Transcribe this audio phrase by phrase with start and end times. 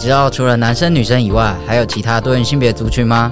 [0.00, 3.30] 知道除了男生女生以外，还有其他多元性别族群吗？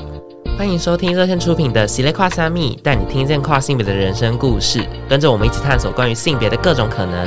[0.59, 7.25] 欢迎收听热线出品的《喜的跨三密》，带你听见跨性别的人生故事，跟着我们一起探索关于性别的各种可能。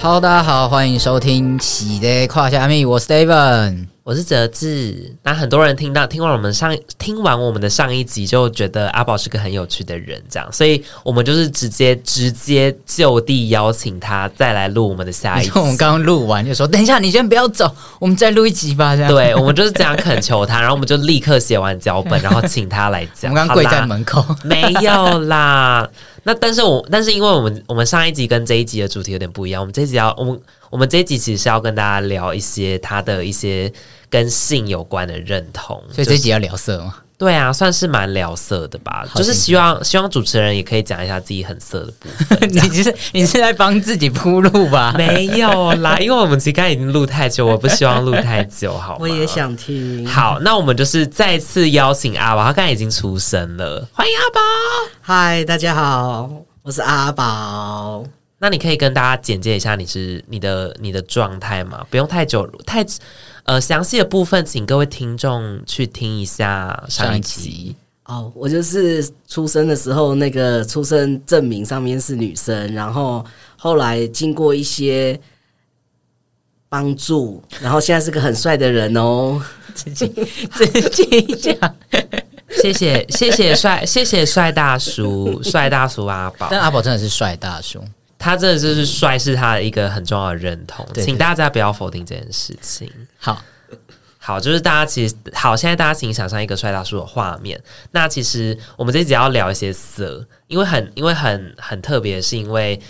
[0.00, 3.91] Hello，大家好，欢迎收听《喜的跨虾米》，我是 Steven。
[4.04, 15.52] 我是哲志，那很多人听到听完我们上听完我们的上一集，就觉得阿宝是个很有趣的人，这样，所以我们就是直接直接就地邀请他再来录我们的下一集。
[15.54, 18.96] 我们刚刚录完就说，等一下你先不要走，我们再录一集吧。
[18.96, 23.30] 这样，对，我们就是这样恳求他，然后我们就立刻写完脚本， 然后请他来讲。
[23.30, 25.88] 我们刚跪在门口，没有啦。
[26.24, 30.40] 那但是我但是因为我们我们上一集跟这一集的主题有点不一样，我们这一集要我们
[30.70, 33.72] 我们这一集其实是要跟大家聊一些他的一些
[34.08, 37.01] 跟性有关的认同，所以这一集要聊色吗？
[37.22, 39.06] 就是、对啊，算是蛮聊色的吧。
[39.14, 42.48] 就是希望希望主持人也可以讲一下自己很色的部分。
[42.50, 44.92] 你是你是在帮自己铺路吧？
[44.98, 48.98] 没有啦，因为我们其实刚刚已经录太久，我不希望录太久，好吗？
[49.00, 50.06] 我也想听。
[50.06, 54.40] 好，那我们就是再次邀请阿宝，他刚才已经出声了，欢迎阿宝。
[55.00, 56.28] 嗨，大家好。
[56.64, 58.04] 我是阿宝，
[58.38, 61.84] 那你可以跟大家简介一下你是你的你的状态吗？
[61.90, 62.84] 不用太久太
[63.44, 68.30] 呃详细的部分，请各位听众去听一下上一集哦。
[68.34, 73.24] 我就是出生的时候那个出生证明上面是女生，然后
[73.56, 75.18] 后来经过一些
[76.68, 79.40] 帮助，然后现在是个很帅的人哦。
[79.74, 80.06] 自己
[80.52, 81.74] 自己讲。
[82.60, 87.82] 谢谢谢谢帅谢谢帅大叔帅大叔阿宝，但阿宝真的是帅大叔，
[88.22, 92.90] 他真的就是帅，是他的一个很重要的认同，对对对，请大家不要否定这件事情。
[93.18, 93.42] 好
[94.18, 97.60] 好，就是大家其实好，现在大家请想象一个帅大叔的画面。
[97.90, 102.80] 那其实我们这集要聊一些色，因为很因为很很特别，是因为。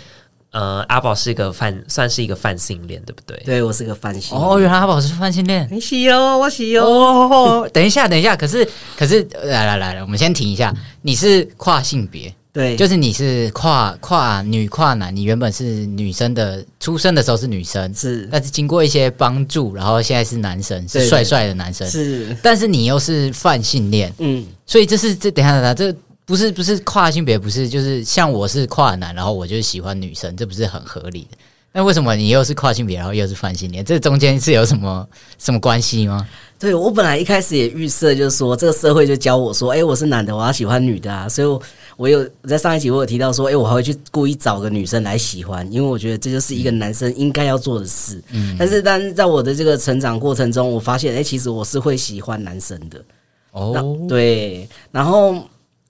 [0.53, 3.35] 呃，阿宝是一个泛，算是一个泛性恋，对不对？
[3.43, 4.47] 对，我是个泛性恋。
[4.47, 5.67] 哦，原来阿宝是泛性恋。
[5.71, 6.85] 你喜哦，我喜哦。
[6.85, 8.63] 哦，等一下，等一下，可是，
[8.95, 10.71] 可是，来来来来，我们先停一下。
[11.01, 15.13] 你是跨性别，对，就是你是跨跨女跨男。
[15.13, 22.37] 你原本是女生的，出生的时候是女生，是，但是经过一些帮助，然后现在是男生，是帅帅的男生，是。
[22.43, 25.93] 但是你又是泛性恋，嗯，所以这是这，等一下，等下这。
[26.25, 31.37] 不是不是跨性别，不是就是像我是跨男，然后我就喜欢女生，这不是很合理的？
[31.73, 33.83] 那为什么你又是跨性别，然后又是泛性恋？
[33.83, 35.07] 这中间是有什么
[35.39, 36.27] 什么关系吗？
[36.59, 41.61] 对，我本来一开始也预设，就是说这个社会就教我说，哎，我是男的，我要喜欢女的啊，所以我，
[41.97, 48.21] 我有在上一集我有提到说，哎，我还会去故意找个女生来喜欢，因为我觉得这就是一个男生应该要做的事。
[48.31, 53.03] 嗯，但是但是在我的这个成长过程中，我发现，哎，其实我是会喜欢男生的。
[53.51, 55.35] 哦，对，然后。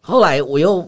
[0.05, 0.85] 后来我又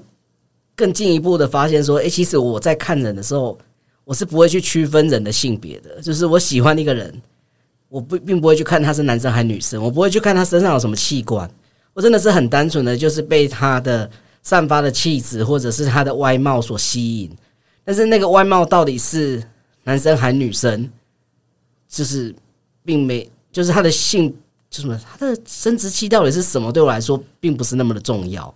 [0.75, 3.57] 更进一步的发现说，诶，其实我在看人的时候，
[4.05, 6.01] 我是不会去区分人的性别的。
[6.01, 7.21] 就是我喜欢一个人，
[7.89, 11.49] 我不并不会去看他是男生还是女生，我不会去看他身上有什么器官，
[11.93, 14.09] 我真的是很单纯的，就是被他的
[14.41, 17.35] 散发的气质或者是他的外貌所吸引。
[17.83, 19.43] 但是那个外貌到底是
[19.83, 20.89] 男生还是女生，
[21.87, 22.33] 就是
[22.83, 24.33] 并没，就是他的性，
[24.69, 28.53] 就什么他的生殖器到底是什么，对我来说并不是那么的重要。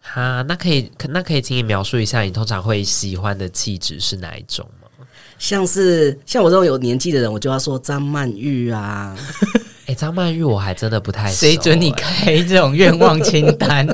[0.00, 4.68] 哈，那可以，那可以请你描述一下，你通常会喜欢的气质是哪一种？
[5.42, 9.12] 像是像我这种有年纪的人，我就要说张曼玉啊。
[9.86, 11.50] 哎、欸，张曼玉我还真的不太熟、欸。
[11.50, 13.84] 谁准你开这种愿望清单？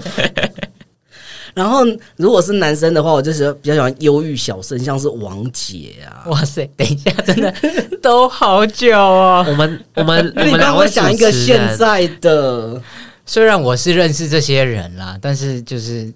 [1.56, 6.28] 然后如果是男生的话，我就是比较喜欢忧郁小生，像是王杰啊。
[6.28, 7.54] 哇塞，等一下，真的
[8.02, 9.42] 都好久哦。
[9.48, 12.78] 我们我们 我们两位讲一个现在的。
[13.24, 16.12] 虽然我是认识这些人啦，但是就是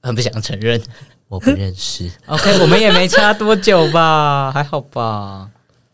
[0.00, 0.80] 很不想承认
[1.30, 2.10] 我不认识。
[2.26, 5.48] OK，我们也没差多久吧， 还好吧。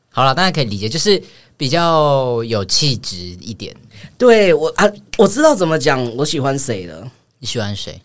[0.08, 1.22] 好了，大家可以理解，就是
[1.58, 3.76] 比较有气质一点。
[4.16, 7.06] 对我啊，我知道怎么讲，我喜欢谁了。
[7.38, 8.00] 你喜欢谁？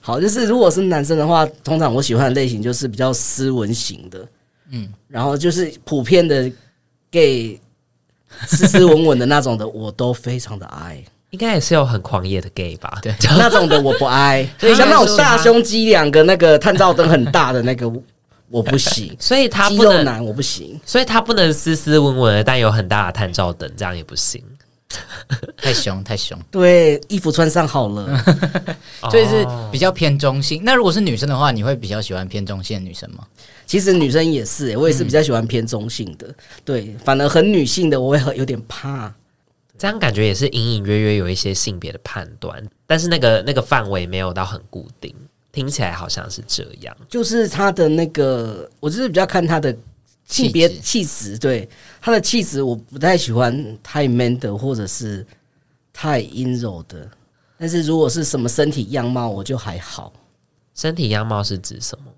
[0.00, 4.28] 好，就是如果是男生的话，通常我喜欢的类型就是比较斯文型的，
[4.70, 6.50] 嗯，然后就是普遍的
[7.12, 7.60] gay
[8.48, 11.00] 斯斯文文的那种的，我都非常的爱。
[11.32, 12.98] 应该也是有很狂野的 gay 吧？
[13.02, 14.46] 对， 那种的我不爱。
[14.60, 17.90] 所以像那种大胸肌、两个那个探照灯很大的那个，
[18.50, 19.16] 我不行。
[19.18, 20.78] 所以他不能男，我不行。
[20.84, 24.42] 所以他不能斯斯文文的，但有很大的探照灯，这样也不行。
[25.56, 26.38] 太凶，太凶。
[26.50, 28.22] 对，衣服穿上好了，
[29.10, 30.60] 所以是比较偏中性。
[30.62, 33.24] 那如果是女生的话，你会比较喜欢偏中性的女生吗？
[33.64, 36.26] 其实女生也是，我也是比较喜欢偏中性的。
[36.62, 39.10] 对，反而很女性的，我会很有点怕。
[39.78, 45.12] 这样感觉也是隐隐约约有一些性别的判断，但是那个那个范围没有到很固定，
[45.50, 46.96] 听起来好像是这样。
[47.08, 49.76] 就是他的那个，我就是比较看他的
[50.26, 51.68] 性别气质，对
[52.00, 55.26] 他的气质，我不太喜欢太 man 的，或者是
[55.92, 57.10] 太阴柔的。
[57.58, 60.12] 但是如果是什么身体样貌，我就还好。
[60.74, 62.12] 身体样貌是指什么？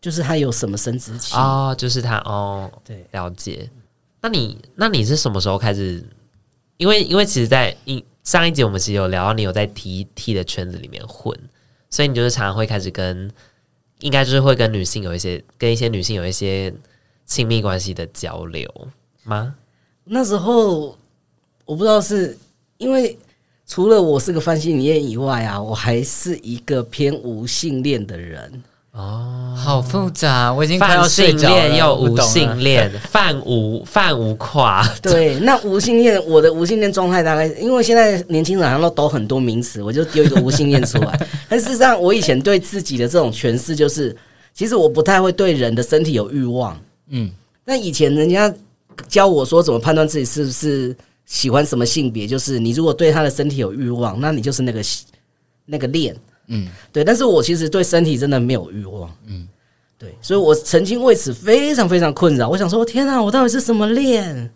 [0.00, 3.68] 就是他有什么生殖器哦，就是他哦，对，了解。
[4.20, 6.04] 那你那你是什么时候开始？
[6.78, 7.76] 因为因为其实，在
[8.24, 11.38] 上一集我们其实有聊到你有在 T T 的圈子里面混，
[11.90, 13.30] 所以你就是常常会开始跟，
[14.00, 16.72] 应该就是会跟女性有一些跟一些女性有一些。
[17.30, 18.66] 亲密关系的交流
[19.24, 19.54] 吗？
[20.04, 20.96] 那时候
[21.66, 22.34] 我不知道是
[22.78, 23.18] 因为
[23.66, 31.94] 除了我是个泛性恋以外啊，我还是一个偏无性恋的人哦，好复杂，我已经快要睡着了。
[31.94, 34.84] 无性恋，泛无泛无跨。
[35.00, 41.28] 对，那无性恋，我的无性恋状态大概，因为现在年轻人好像都抖很多名词，我就丢一个无性恋出来。
[41.48, 44.16] 但事实上，我以前对自己的这种诠释就是，
[44.52, 46.76] 其实我不太会对人的身体有欲望。
[47.10, 47.30] 嗯，
[47.64, 48.52] 那以前人家
[49.06, 54.82] 教我说怎么判断自己是不是喜欢什么性别，就是你如果对他的身体有欲望，那你就是那个
[55.66, 56.16] 那个恋，
[56.48, 57.02] 嗯，对。
[57.02, 59.48] 但是我其实对身体真的没有欲望，嗯，
[59.96, 60.14] 对。
[60.20, 62.48] 所以我曾经为此非常非常困扰。
[62.48, 64.50] 我想说，天啊，我到底是什么练？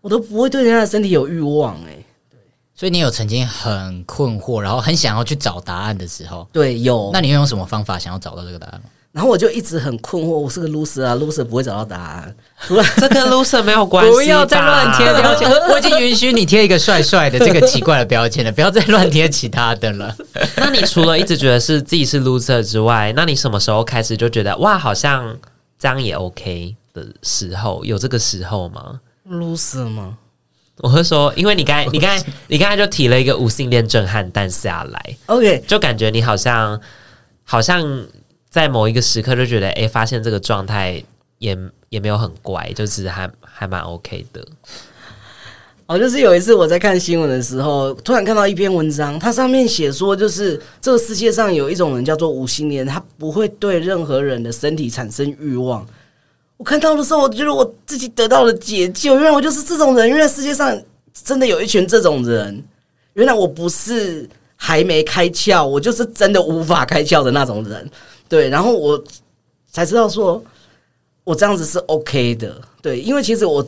[0.00, 2.38] 我都不会对人家的身体有欲望，欸，哎，对。
[2.74, 7.10] 所以你有曾经很困惑，然后很想要去找答案的时候，对，有。
[7.12, 8.82] 那你用什么方法想要找到这个答案？
[9.16, 12.36] 然后我就一直很困惑，我是个 loser 啊，loser 不会找到答案。
[13.00, 14.12] 这跟 loser 没有关系。
[14.12, 20.14] 不要再乱贴标签，我已经允许你贴一个帅帅的这个奇怪的标签了，不要再乱贴其他的了。
[20.58, 25.34] 那你除了一直觉得是自己是 loser 之外，那你什么时候开始就觉得哇，好像
[25.78, 30.18] 这样也 OK 的时候，有这个时候吗？loser 吗？
[30.82, 36.78] 我会说，因为你刚才，你刚才，你刚才就提了一个无性恋震撼弹下来，OK，就感觉你好像，
[37.44, 38.06] 好像。
[38.56, 41.04] 在某一个时刻就觉得，哎、发现这个状态
[41.36, 41.54] 也
[41.90, 44.42] 也没有很怪，就是还还蛮 OK 的。
[45.84, 55.86] 哦，就是有一次我在看新闻的时候，突然看到一篇文章，它上面写说，就是这个世界上有一种人叫做无性恋，他不会对任何人的身体产生欲望。
[56.56, 60.74] 我看到的时候，我觉得我自己得到了解救，原来我就是这种人，原来世界上
[61.12, 62.64] 真的有一群这种人，
[63.12, 64.26] 原来我不是
[64.56, 67.90] 还没开窍，我就是真的无法开窍的那种人。
[68.28, 69.02] 对，然后我
[69.70, 70.42] 才知道说，
[71.22, 72.60] 我这样子是 OK 的。
[72.82, 73.66] 对，因为其实我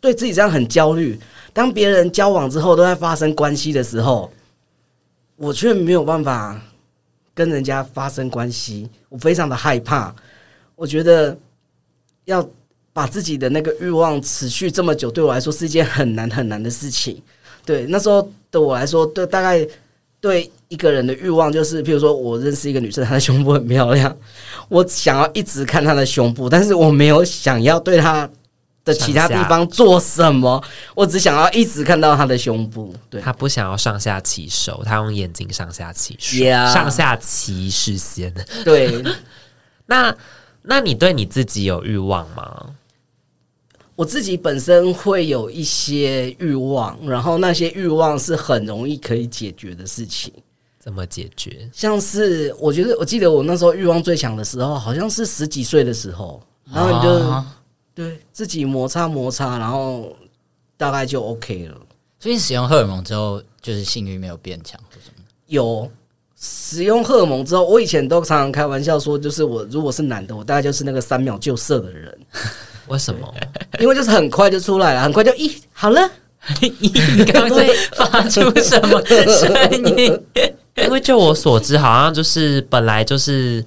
[0.00, 1.18] 对自己这样很焦虑。
[1.52, 4.30] 当别人交往之后都在发生关系的时候，
[5.36, 6.60] 我却没有办法
[7.34, 10.14] 跟人家发生关系，我非常的害怕。
[10.74, 11.36] 我觉得
[12.26, 12.48] 要
[12.92, 17.20] 把自己的那个欲望持续这么久，对我来说是一件很难很难的事情。
[17.64, 19.66] 对，那时候的我来说，对大概。
[20.20, 24.16] 对一个人的欲望，就是譬如说，我认识一个女生，她的胸部很漂亮，
[24.68, 28.28] 我想要一直看她的胸部，但是我没有想要对她
[28.84, 30.62] 的其他地方做什么，
[30.94, 32.94] 我只想要一直看到她的胸部。
[33.10, 36.72] 对，她不想要上下其手，她用眼睛上下其手，yeah.
[36.72, 38.32] 上下其视线。
[38.64, 39.02] 对，
[39.86, 40.14] 那
[40.62, 42.66] 那你对你自己有欲望吗？
[43.96, 50.30] 我自己本身会有一些欲望，然后那些欲望是很容易可以解决的事情。
[50.78, 51.68] 怎么解决？
[51.72, 56.40] 像是我觉得，我记得我那时候欲望最强的时候，好像是十几岁的时候，
[56.70, 57.58] 然后你就、啊、
[57.94, 60.14] 对自己摩擦摩擦，然后
[60.76, 61.76] 大概就 OK 了。
[62.20, 65.24] 所以使用荷尔蒙之后，就是性欲没有变强，或什么？
[65.46, 65.90] 有
[66.38, 72.18] 使用荷尔蒙之后，我以前都常常开玩笑说，就是我如果是男的，我大概就是那个三秒就射的人。
[72.88, 73.34] 为什么？
[73.80, 76.10] 因为就是很快就出来了，很快就咦，好了，
[76.60, 80.26] 你刚刚在发出什么声音？
[80.76, 83.64] 因为就我所知，好像就是本来就是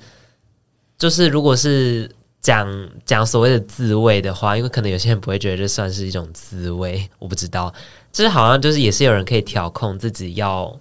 [0.98, 2.10] 就是，如果是
[2.40, 7.74] 讲讲所谓的自慰的话，因为可能有些人不会觉得这算是一种自慰，我不知道。
[8.12, 10.76] 就是好像就是也是有人可以调控自己要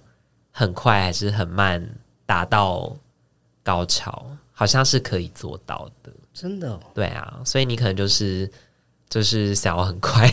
[0.51, 1.83] 很快还是很慢
[2.25, 2.95] 达到
[3.63, 6.11] 高潮，好像是可以做到的。
[6.33, 8.49] 真的、哦，对啊，所以你可能就是
[9.09, 10.31] 就是想要很快。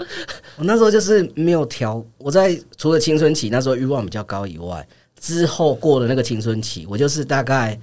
[0.56, 4.86] 我那时候就是没有调，我在除了青春期那时候欲望比较高以外，
[5.18, 7.78] 之后过了那个青春期，我就是大概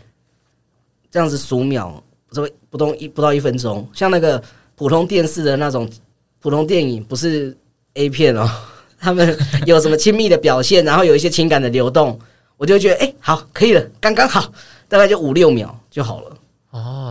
[1.09, 4.41] 这样子数秒，不不动一不到一分钟，像那个
[4.75, 5.89] 普通电视的那种
[6.39, 7.55] 普通电影，不是
[7.93, 8.49] A 片哦，
[8.99, 12.19] 他们有什么亲密的表现，然后有一些情感的流动，
[12.57, 14.51] 我就觉得哎、欸，好，可以了，刚刚好，
[14.87, 16.37] 大概就五六秒就好了。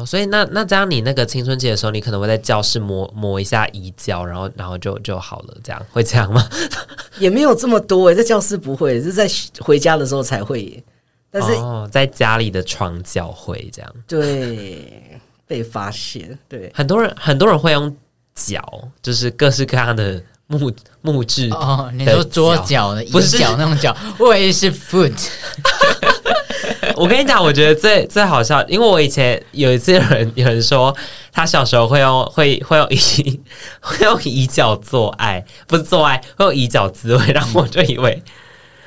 [0.02, 6.46] 哦，所以那那这样，你那个青春期的时候，你可能会在教室磨磨一下移交，然后然后就就好了，这样会这样吗？
[7.18, 9.28] 也没有这么多诶，在教室不会，是在
[9.60, 10.82] 回家的时候才会。
[11.34, 13.94] 但是、哦、在家里的床脚会这样。
[14.06, 16.38] 对，被发现。
[16.46, 17.96] 对，很多人很多人会用
[18.34, 18.62] 脚，
[19.00, 21.90] 就是各式各样的木木质哦。
[21.94, 25.14] 你说桌脚的，不是脚那种脚，我也是 foot。
[26.96, 30.94] 我跟你讲，我觉得最最好笑，因为我以前有一次有人有人说，
[31.32, 33.40] 他小时候会用 会会用以
[33.80, 38.22] 会用以脚做爱，不是做爱，会用以脚自慰，然后我就以为。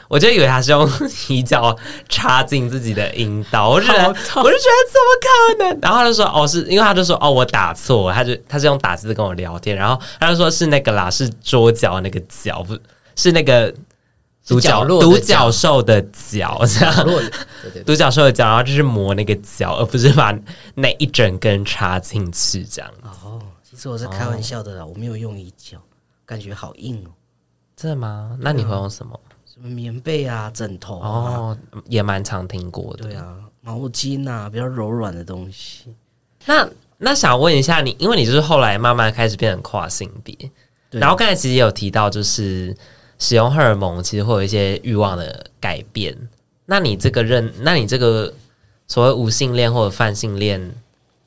[0.08, 0.88] 我就以为他是用
[1.30, 1.76] 以脚
[2.08, 5.80] 插进自己的阴道，我就觉得，我就觉得怎么可能？
[5.82, 12.78] 然后他就说：“哦，是因为他就说哦，我打错。”他就他是用打字跟我聊天，然后他就说是那个啦，是桌脚那个脚，不
[13.16, 13.74] 是那个
[14.46, 16.94] 独角独角兽的角，这样
[17.86, 20.38] 独角兽的角，然后就是磨那个角，而不是把
[20.76, 22.92] 那一整根插进去这样。
[23.02, 25.78] 哦，其实我是开玩笑的啦，哦、我没有用一角，
[26.26, 27.10] 感觉好硬哦。
[27.76, 28.38] 真的吗？
[28.40, 29.20] 那你会用什么？
[29.46, 33.06] 什么棉被啊、枕头啊，哦，也蛮常听过的。
[33.06, 35.94] 对啊，毛巾啊，比较柔软的东西。
[36.46, 40.34] 那那想问一下你，因为你就是后来慢慢开始变成跨性别，
[40.90, 42.76] 对然后刚才其实也有提到，就是
[43.20, 46.16] 使用荷尔蒙其实会有一些欲望的改变。
[46.66, 48.34] 那你这个认，那你这个
[48.88, 50.60] 所谓无性恋或者泛性恋，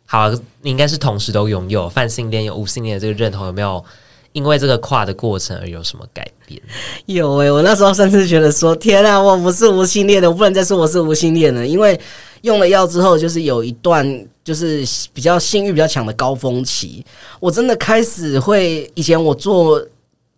[0.06, 0.30] 好，
[0.62, 3.84] 你应该是同时都拥有泛性恋有无性恋的这个认同，有没有？
[4.32, 6.60] 因为这个跨的过程而有什么改变？
[7.06, 11.98] 有诶、我那时候甚至觉得说：“天啊，我不是无性恋的，我不能再说我是无性恋了。”因为
[12.42, 17.04] 用了药之后，就是有一段就是比较性欲比较强的高峰期。
[17.40, 19.82] 我真的开始会，以前我做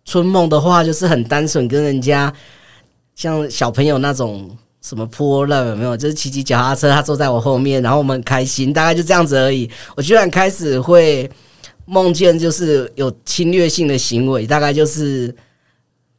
[0.05, 2.33] 春梦的话，就是很单纯，跟人家
[3.15, 4.49] 像小朋友那种
[4.81, 5.95] 什么泼浪有没有？
[5.97, 9.69] 就是骑骑脚踏车，他坐在我后面，然后我们很开心，大概就这样子而已。
[9.95, 11.29] 我居然开始会。
[11.85, 15.35] 梦见就是有侵略性的行为，大概就是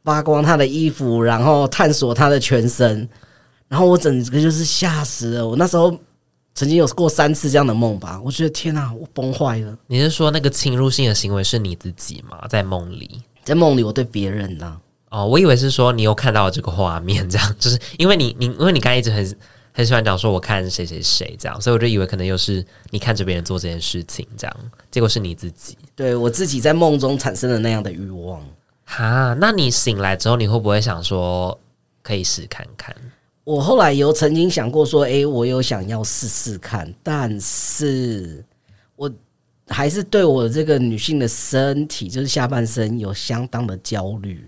[0.03, 3.09] 扒光他的衣服，然后探索他的全身，
[3.69, 5.47] 然后我整个就是吓死了。
[5.47, 5.97] 我那时候
[6.53, 9.75] 曾经有过三次这样的梦吧，我觉得天哪，我崩坏了。
[9.87, 12.45] 你是说那个侵入性的行为是你自己吗？
[12.49, 14.79] 在梦里，在梦里我对别人呢？
[15.09, 19.37] 哦，我以为是说你有看到这个画面，这样 就是因为你你因为你刚才一直很。
[19.75, 24.55] 很喜欢讲说我看谁谁谁这样，所以我就以为可能又是你看着别人做这件事情这样，
[24.91, 25.75] 结果是你自己。
[25.95, 28.39] 对，我自己在梦中产生了那样的欲望。
[28.85, 31.59] 哈，那你醒来之后，你会不会想说
[32.03, 32.95] 可以试看看？
[33.45, 38.45] 我后来有曾经想过说，诶，我有想要试试看，但是
[38.95, 39.11] 我
[39.73, 44.47] 还是对我这个女性的身体，就是下半身有相当的焦虑。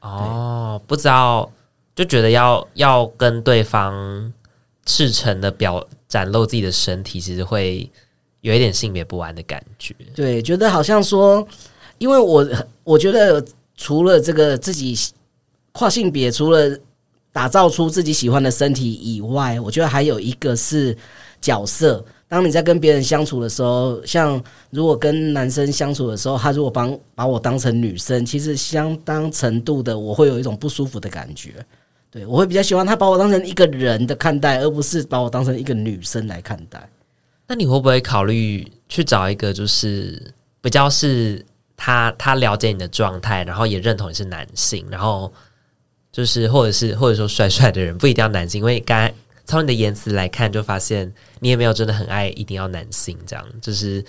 [0.00, 1.50] 哦，不知道，
[1.94, 4.32] 就觉得要要跟对方。
[4.88, 7.90] 赤诚的表展露自己的身体，其实会
[8.40, 9.92] 有一点性别不安的感觉。
[10.14, 11.44] 对，觉得好像说，
[11.98, 12.48] 因为我
[12.84, 13.44] 我觉得
[13.76, 14.96] 除了这个自己
[15.72, 16.78] 跨性别，除了
[17.32, 20.96] 打造出自己喜欢的身体以外，我觉得还有一个是
[21.40, 22.04] 角色。
[22.28, 31.54] 当你在跟别人相处的时候，像如果跟男生相处的时候，他如果帮把我当成女生，其实相当程度的我会有一种不舒服的感觉。
[32.10, 36.88] 对，我会比较喜欢他把我当成一个人的看待，而不是把我当成一个女生来看待。
[37.46, 40.20] 那你会不会考虑去找一个，就是
[40.60, 41.44] 比较是
[41.76, 45.32] 他他了解你的状态，然后也认同你是男性，然后
[46.10, 49.08] 就是或者是或者说帅帅的人，不一定要男性，因为刚
[49.46, 51.10] 从你的言辞来看，就发现
[51.40, 54.04] 你也没有真的很爱一定要男性这样，就是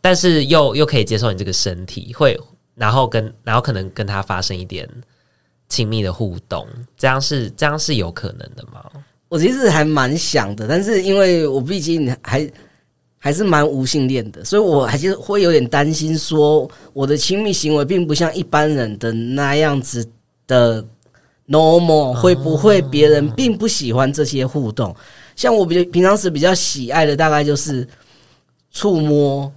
[0.00, 2.40] 但是又又可以接受你这个身体，会
[2.74, 4.88] 然后跟然后可能跟他发生一点。
[5.68, 6.64] 亲密的互动，
[6.96, 8.84] 这样是这样是有可能的吗？
[9.28, 12.48] 我其实还蛮想的，但是因为我毕竟还
[13.18, 20.08] 还是蛮无性恋的，所以我还是会有点担心，说我的亲密行为并不像一般人的那样子
[20.46, 20.86] 的
[21.48, 24.94] normal，会不会别人并不喜欢这些互动？
[25.34, 27.86] 像我比较平常时比较喜爱的，大概就是
[28.70, 29.52] 触摸，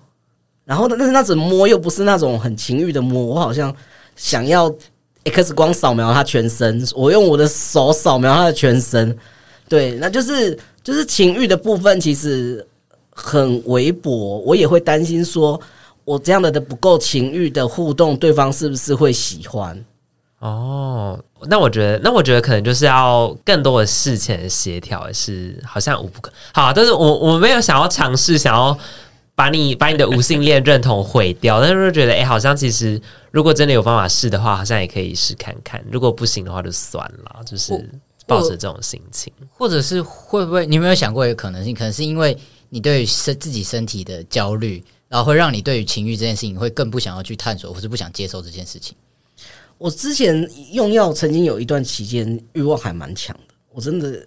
[0.65, 3.75] 然后但是那种摸又不是那种很情欲的摸，我好像
[4.15, 4.73] 想要。
[5.25, 9.15] X 光扫描他全身，我用我的手扫描他的全身，
[9.67, 12.65] 对，那就是就是情欲的部分其实
[13.11, 15.59] 很微薄，我也会担心说，
[16.05, 19.77] 我这样的的不够情欲的互动，对方是不是会喜欢？
[20.39, 26.31] 哦，那我觉得，那我觉得可能就是要更多的事前协调，是好像无不可。
[26.53, 28.77] 好，但是我我没有想要尝试，想要。
[29.35, 35.81] 把你把你的无性恋认同毁掉，但是就觉得哎、欸，好像其实如果真的有方法试的话，好像也可以试看看。
[35.89, 37.71] 如果不行的话，就算了，就是
[38.27, 41.73] 抱着这种心情，或者是会不会你有没有想过一个可能性？
[41.73, 48.93] 可能是因为你对于身自己身体的焦虑，然后会让你对于情欲这件事情会更不想要去探索，或是不想接受这件事情。
[49.79, 54.23] 我之前用药曾经有一段期间欲望还蛮强的，我真的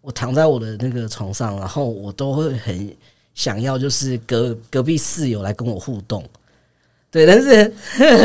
[0.00, 2.92] 我躺在我的那个床上，然后我都会很。
[3.34, 6.24] 想要就是隔隔壁室友来跟我互动，
[7.08, 7.72] 对，但是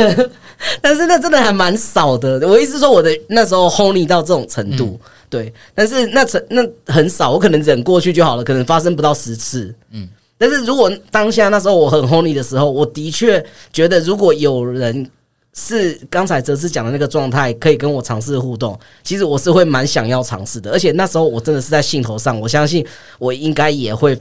[0.81, 2.39] 但是那真的还蛮少的。
[2.47, 10.09] 我意思说，我的那时候 honey 到这种程度，嗯、对，但是那成那很少，我可能忍过去就好了，可能发生不到十次，嗯。
[10.35, 15.07] 但是如果当下那时候我很 honey 的时候，我的确觉得如果有人。
[15.53, 18.77] 是刚才哲志讲的那个状态，可以跟我尝试互动。
[19.03, 22.85] 其实我是会蛮想要尝试的，而且那时候我真的是在兴头上，我相信
[23.19, 24.19] 我应该也会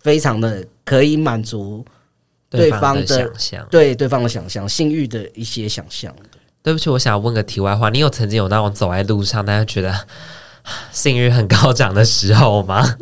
[0.00, 1.84] 非常的可以满足
[2.48, 6.14] 对方的想象，对对方的想象，性欲的一些想象。
[6.62, 9.92] 对不起，我想要问个题外话，你有曾经有那种走在路上，大家觉得
[10.92, 12.96] 性欲很高涨的时候吗？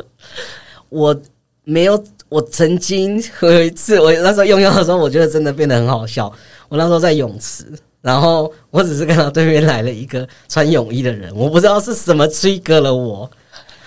[0.89, 1.15] 我
[1.63, 6.31] 没有，我曾经 有一次，我那时候用药的时候，我觉得真的变得很好笑。
[6.69, 7.65] 我那时候在泳池，
[8.01, 13.29] 然后我只是看到对面来了一个穿泳衣的人，我不知道是什么 trigger 了我，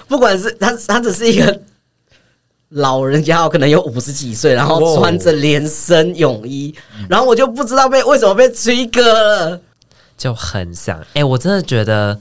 [0.09, 1.61] 不管是他，他只是一个
[2.71, 6.75] 老人家，可能有五十几岁，然后穿着连身泳衣，
[7.09, 9.61] 然后我就不知道被为什么被 trigger 了，
[10.17, 12.19] 就很想哎、欸，我真的觉得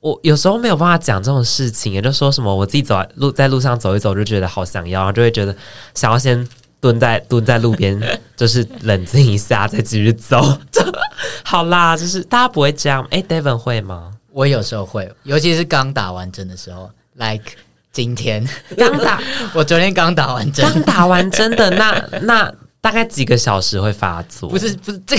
[0.00, 5.54] 我有时候没有办法讲这种事情，也就说什么我自己走在路在路上走一走，就觉得好想要，然后就会觉得
[5.94, 6.48] 想要先。
[6.80, 8.00] 蹲在蹲在路边，
[8.36, 10.58] 就是冷静一下，再继续走。
[11.44, 13.06] 好啦，就是大家不会这样。
[13.10, 14.12] 哎、欸、，Devon 会吗？
[14.32, 17.52] 我有时候会，尤其是刚打完针的时候，like
[17.92, 18.46] 今天
[18.76, 19.20] 刚打，
[19.52, 24.48] 我昨天刚打完针，刚打完针的那那大概几个小时会发作？
[24.48, 25.16] 不是不是，这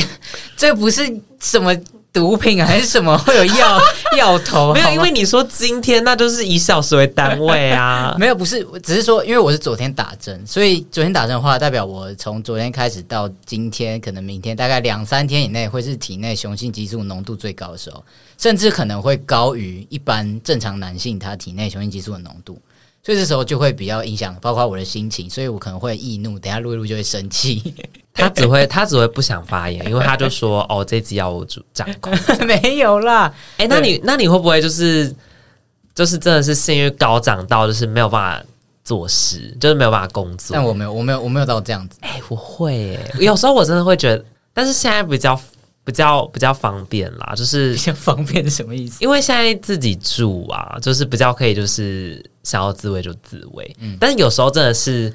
[0.55, 1.03] 这不是
[1.39, 1.75] 什么。
[2.13, 3.81] 毒品还是什么会有药
[4.17, 4.73] 药头？
[4.73, 8.13] 没有，因为你说今天那都是以小时为单位啊。
[8.19, 18.03] 没有，不是，只是说，因为我是昨天打针，所以昨天打针的话，代表我从昨天开始到今天，可能明天大概两三天以内会是体内雄性激素浓度最高的时候，
[18.37, 22.59] 甚至可能会高于一般正常男性他体内雄性激素的浓度。
[23.03, 27.73] 所以这时候就会比较影响，包括我的心情，所以我可能会易怒，等下录一录就会生气。
[28.13, 32.13] 他只会他只会不想发言，因为他就说：“哦，这集要我主掌控。
[32.45, 35.13] ”没有啦，哎、欸，那你那你会不会就是
[35.95, 38.45] 就是真的是性欲高涨到就是没有办法
[38.83, 40.49] 做事，就是没有办法工作？
[40.53, 41.97] 但我没有，我没有，我没有到这样子。
[42.01, 44.23] 哎、欸，我会，哎，有时候我真的会觉得，
[44.53, 45.39] 但是现在比较。
[45.83, 49.03] 比较比较方便啦，就是比较方便是什么意思？
[49.03, 53.75] 因为现在自己住啊，就是比较可以，就是想要自慰就自慰。
[53.79, 55.13] 嗯，但是有时候真的是，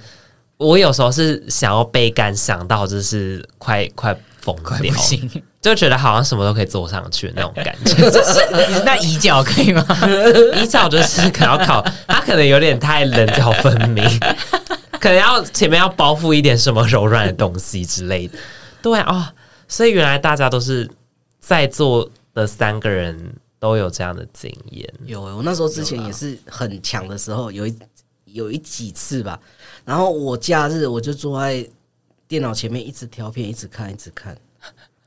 [0.57, 4.95] 我有时候是想要被干，想到就是快快疯掉，
[5.61, 7.95] 就觉得好像什么都可以坐上去那种感觉。
[8.11, 8.41] 就是
[8.85, 9.85] 那移脚可以吗？
[10.55, 14.05] 移脚就是可能要考，他可能有点太棱角分明，
[15.01, 18.39] 可能要前面要包覆一点什么柔软的东西之类的。
[18.83, 19.07] 对啊。
[19.09, 19.27] 哦
[19.69, 20.89] 所以原来大家都是
[21.41, 24.93] 在座的三个人都有这样的经验。
[25.05, 27.79] 有，我那时候之前也是很强的时候，有一
[28.25, 29.41] 有一几次吧。
[29.85, 31.69] 然后我假日我就坐在
[32.29, 34.37] 电脑前面一直挑片，一直看，一直看。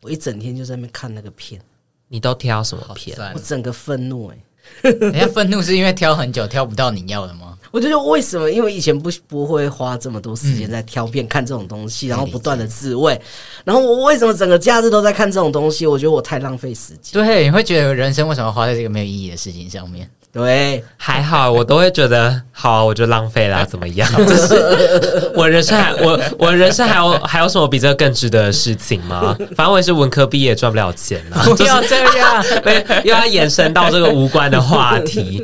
[0.01, 1.61] 我一整天就在那边看那个片。
[2.07, 3.17] 你都挑什么片？
[3.33, 4.37] 我整个愤怒哎、
[4.83, 4.91] 欸！
[4.99, 7.48] 人家愤怒是因为挑很久挑不到你要的吗？
[7.71, 8.49] 我觉得为什么？
[8.49, 13.19] 因为以前不不会花这么多时间在挑片看这种东西，然后不断的自慰，
[13.63, 15.85] 然后我为什么整个假日都在看这种东西？
[15.85, 17.13] 我觉得我太浪费时间。
[17.23, 20.09] 对，你会觉得人生为什么花在这个没有意义的事情上面？
[20.31, 24.07] 对，还好，我都会觉得好，我就浪费了，怎么样？
[24.27, 29.35] 就是我人生还我我人生还有还有什么比这个更值得的事情吗？
[29.55, 31.43] 反正我也是文科毕业，赚不了钱了。
[31.57, 32.45] 不要这样，
[33.03, 35.43] 又要延伸到这个无关的话题。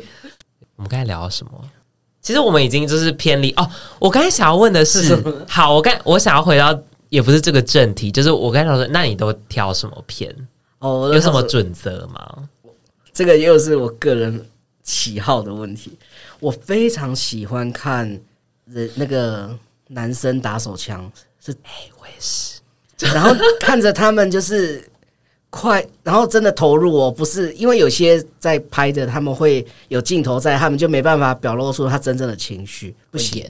[0.75, 1.51] 我们刚才聊了什么？
[2.25, 3.69] 其实我们已经就是偏离哦。
[3.99, 6.75] 我刚才想要问的是，是好，我刚我想要回到，
[7.09, 10.35] 也不是这个正题，就是我刚才想说，那你都挑什么片？
[10.79, 12.49] 哦，有什么准则吗？
[13.13, 14.43] 这个又是我个人。
[14.87, 15.97] 喜好的问题，
[16.39, 18.07] 我非常喜欢看
[18.65, 19.49] 人那个
[19.87, 21.11] 男生打手枪，
[21.43, 22.59] 是哎，我也是。
[22.99, 24.87] 然后看着他们就是
[25.57, 33.49] 快，然后真的投入哦，不是因为有些在拍的，他们会有镜头在，他们就没办法表露出他真正的情绪，不行，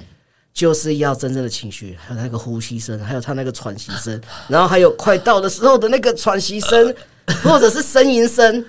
[0.53, 6.93] 就是要真正的情绪，还有那个呼吸声，还有他那个喘息声，然后还有快到的时候的那个喘息声，
[7.41, 8.63] 或者是呻吟声，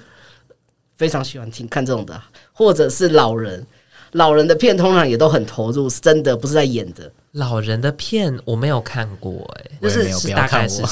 [0.97, 2.19] 非常喜欢听看这种的。
[2.55, 3.67] 或者是老人，
[4.13, 7.13] 老人的片通常也都很投入，是真的不是在演的。
[7.33, 10.83] 老人的片我没有看过、欸，哎，就是是大概是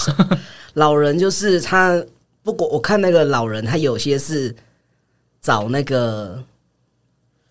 [0.75, 2.05] 老人，就是他。
[2.45, 4.55] 不过我看那个老人，他有些是
[5.41, 6.41] 找那个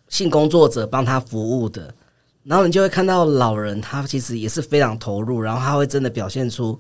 [0.08, 1.94] 性工作者帮他服务的，
[2.44, 6.80] 然后你就会看到老人，他其实也是非常投入，然后他会真的表现出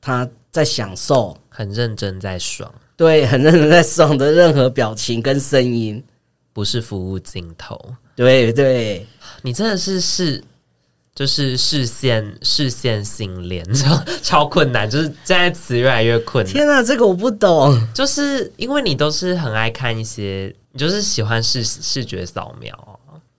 [0.00, 6.02] 他在享受，很认真在爽，对， 很认真在爽的任何表情跟声音。
[6.50, 7.80] 不是服务镜头，
[8.16, 9.06] 对对，
[9.42, 10.42] 你真的是是，
[11.18, 16.54] 就是视线视线性恋， 超超困难，就是现在词越来越困难。
[16.54, 17.76] 天哪，这个我不懂。
[17.92, 22.72] 就是因为你都是很爱看一些，你就是喜欢视视觉扫描，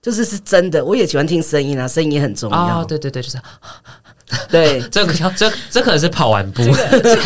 [0.02, 0.84] 就是是真的。
[0.84, 2.82] 我也喜欢听声音啊，声音也很重要。
[2.82, 3.38] 哦，对对对，就是。
[4.48, 6.62] 对，这个这这可能是跑完步，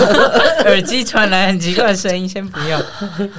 [0.64, 2.80] 耳机传来很奇怪的声音，先不要。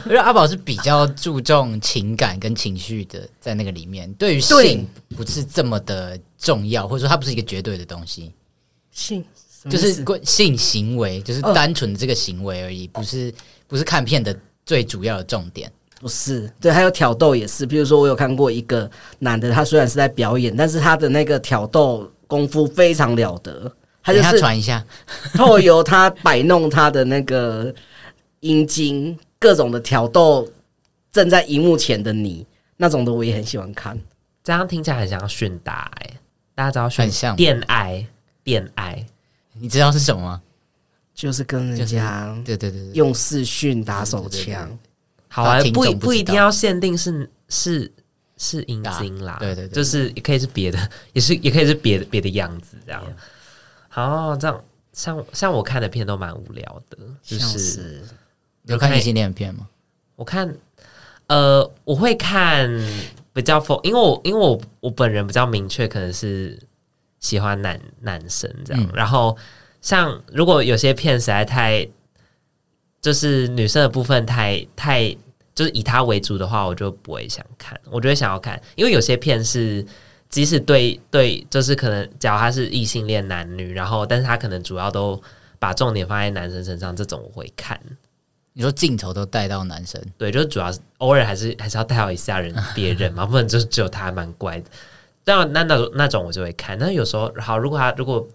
[0.05, 8.31] 因为阿宝是比较注重情感跟情绪的，在那个里面，对于性不是这么的重要，或者说它不是一个绝对的东西。
[8.91, 9.25] 性
[9.67, 13.33] 就是性行为，就是单纯的这个行为而已，不是
[13.67, 15.71] 不是看片的最主要的重点。
[15.99, 17.65] 不是，对，还有挑逗也是。
[17.65, 22.11] 比如说，我有看过一个男的，他虽然是在表演，但是他的那个挑逗。
[22.27, 23.71] 功夫非常了得，
[24.03, 24.85] 他就是传一下，
[25.33, 27.73] 透由他摆弄他的那个
[28.39, 30.47] 阴茎，各种的挑逗
[31.11, 32.45] 正在荧幕前的你，
[32.77, 33.99] 那种的我也很喜欢看。
[34.43, 36.19] 这样听起来很像训打哎、欸，
[36.53, 38.05] 大家知道训很像电爱
[38.43, 39.05] 电爱，
[39.53, 40.41] 你知道是什么吗？
[41.13, 44.77] 就是跟人家对对对用视讯打手枪。
[45.27, 47.91] 好啊，不不，不一定要限定是是。
[48.37, 53.01] 是阴茎啦，对对对，就是也可以是别的，也是也可以是别的别的样子这样。
[53.87, 58.01] 好，这样像像我看的片都蛮无聊的，就是
[58.63, 59.67] 有看异性恋片吗？
[60.17, 60.53] 我看，
[61.27, 62.69] 呃，我会看
[63.31, 66.59] 比较否，因为我因为我我本人比较明确，可能是
[67.19, 68.89] 喜欢男男生这样。
[68.93, 69.37] 然后
[69.81, 71.87] 像如果有些片实在太，
[72.99, 75.15] 就是女生的部分太太。
[75.55, 77.79] 就是以他为主的话，我就不会想看。
[77.89, 79.83] 我就会想要看，因为有些片是，
[80.29, 85.19] 即使对对，就是可能，假如他是异性恋男女，然后，但是他可能主要都
[85.57, 87.79] 把重点放在男生身上，这种我会看。
[88.51, 94.69] 你说镜头都带到男生，对，就是主要是偶尔还是还是要带到一下人别人嘛， 不然就是只有他蛮乖的。
[95.23, 96.77] 这样那那那种我就会看。
[96.77, 98.27] 但是有时候好，如果他如果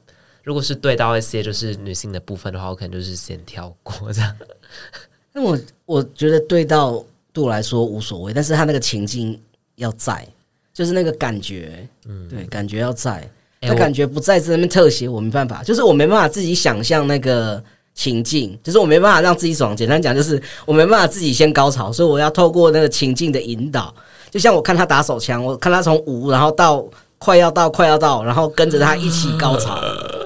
[0.43, 4.37] 如果是对到一些就是女性的部分的话，我可能就是先跳过这样。
[5.33, 7.05] 那我我觉得对到。
[7.33, 9.41] 对我来说无所谓，但是他那个情境
[9.77, 10.27] 要在，
[10.75, 13.29] 就是那个感觉，嗯，对，感觉要在，
[13.61, 17.63] 他、欸、感觉不在这边特写，我没办法，就是我没办法自己想象那个
[17.95, 19.77] 情境，就是我没办法让自己爽。
[19.77, 23.95] 简单讲，就是我没办法自己先高潮，所以我要透过那个情境的引导，
[24.31, 26.85] 就像我看他打手枪，我看他从无，然后到
[27.19, 29.81] 快要到快要到，然后跟着他一起高潮。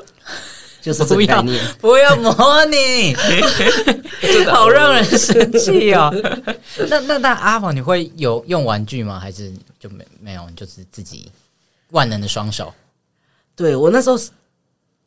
[0.85, 1.43] 呃就是不要
[1.81, 3.15] 不要模拟，
[4.53, 6.13] 好让人生气哦。
[6.91, 9.19] 那那那阿宝，你会有用玩具吗？
[9.19, 10.47] 还是就没没有？
[10.55, 11.31] 就是自己
[11.93, 12.73] 万能的双手？
[13.57, 14.19] 对，我那时候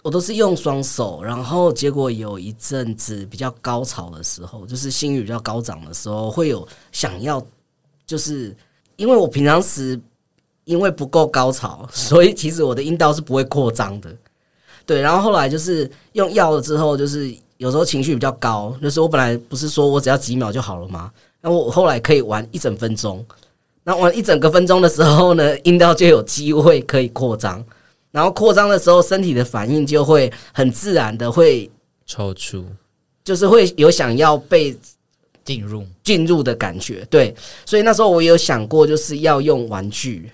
[0.02, 7.46] 我都是用双手，然后结果有一阵子比较高潮的时候，就是性欲比较高涨的时候，会有想要，
[8.06, 8.56] 就是
[8.96, 10.00] 因为我平常时
[10.64, 14.16] 因为不够高潮，所以其实我的阴道是不会扩张的。
[14.88, 21.12] 对，然后后来就是用药了之后，就是有时候情绪比较高，就是我本来不是说我只要几秒就好了吗？
[21.42, 23.24] 然后我后来可以玩一整分钟，
[23.84, 27.64] 那玩一整个分钟的时候呢，阴道就有机会可以扩张，
[28.12, 31.70] 然后扩张的时候，身体的反应就会很自然的会
[32.06, 32.66] 抽出，
[33.26, 34.74] 就是会有想要被
[35.44, 37.06] 进入进入的感觉。
[37.10, 40.32] 对，所以那时候我有想过就是要用玩具，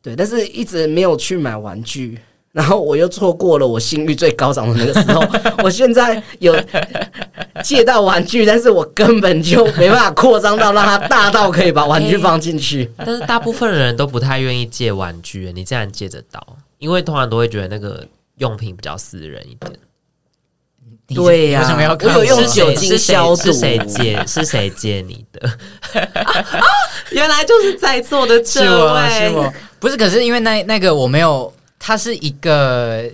[0.00, 2.18] 对，但是一直没有去买玩具。
[2.52, 5.24] 然后我又错过了我性欲最高涨的那个时候。
[5.62, 6.52] 我现在有
[7.62, 12.90] 借到玩具，但是我根本就没办法扩张到让它大到可以把玩具放进去。
[12.98, 16.44] 但是大部分的人都不太愿意借玩具，你竟然借得到？
[16.78, 18.04] 因为通常都会觉得那个
[18.38, 19.72] 用品比较私人一点。
[21.14, 21.64] 对呀，
[22.02, 23.42] 我有用酒精消毒。
[23.42, 24.24] 是谁借？
[24.26, 25.48] 是谁借你的？
[27.12, 28.60] 原来就是在座的这
[28.94, 29.96] 位，不是？
[29.96, 31.52] 可是因为那那个我没有。
[31.80, 33.10] 它是一个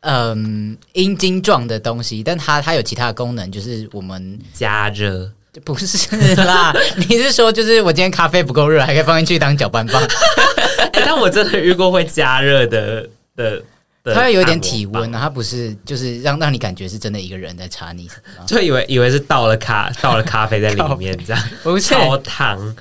[0.00, 5.30] 嗯阴茎状的东西，但它它有其他的功能，就是我们加热，
[5.64, 6.74] 不是啦？
[7.08, 10.02] 你是说就是我今天咖啡不够热，还可以放进去当搅拌棒？
[10.02, 13.62] 欸、 但我真的遇过会加热的的，
[14.02, 18.10] 的它有点体温啊，它不是就是让让你感觉是真的一个人在插你，
[18.46, 22.76] 就以为以为是倒了咖倒了咖啡在里面 这样，不是超烫。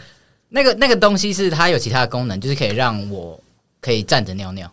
[0.49, 3.39] 那个那个东西是它有其他的功能，就是可以让我
[3.81, 4.71] 可以站着尿尿。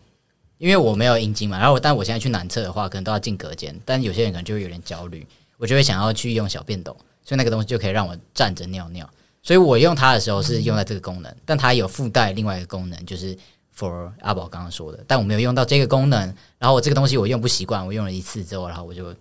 [0.59, 5.27] 因为我没有阴茎嘛，然后但我现在去男厕的话，可能都要进隔间，但有些人可能就会有点焦虑，
[5.59, 9.09] 我就会想要去用小便斗，所以那个东西就可以让我站着尿尿。
[9.43, 13.37] 所以我用它的时候是用在这个功能，嗯、但它有附带另外一个功能，就是
[13.77, 16.21] for 阿宝刚刚说的，但我没有用到这个功能。
[16.59, 19.14] 然后我这个东西我用不习惯，我用了一次之后，然后我就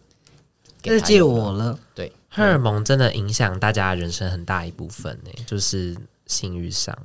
[0.81, 1.77] 给借我了。
[1.93, 6.97] 对，荷尔蒙真的影响大家人生很大一部分呢，就是性欲上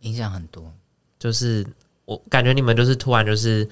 [0.00, 0.72] 影响很多，
[1.18, 1.66] 就是。
[2.08, 3.68] 我感觉你们就是突然就是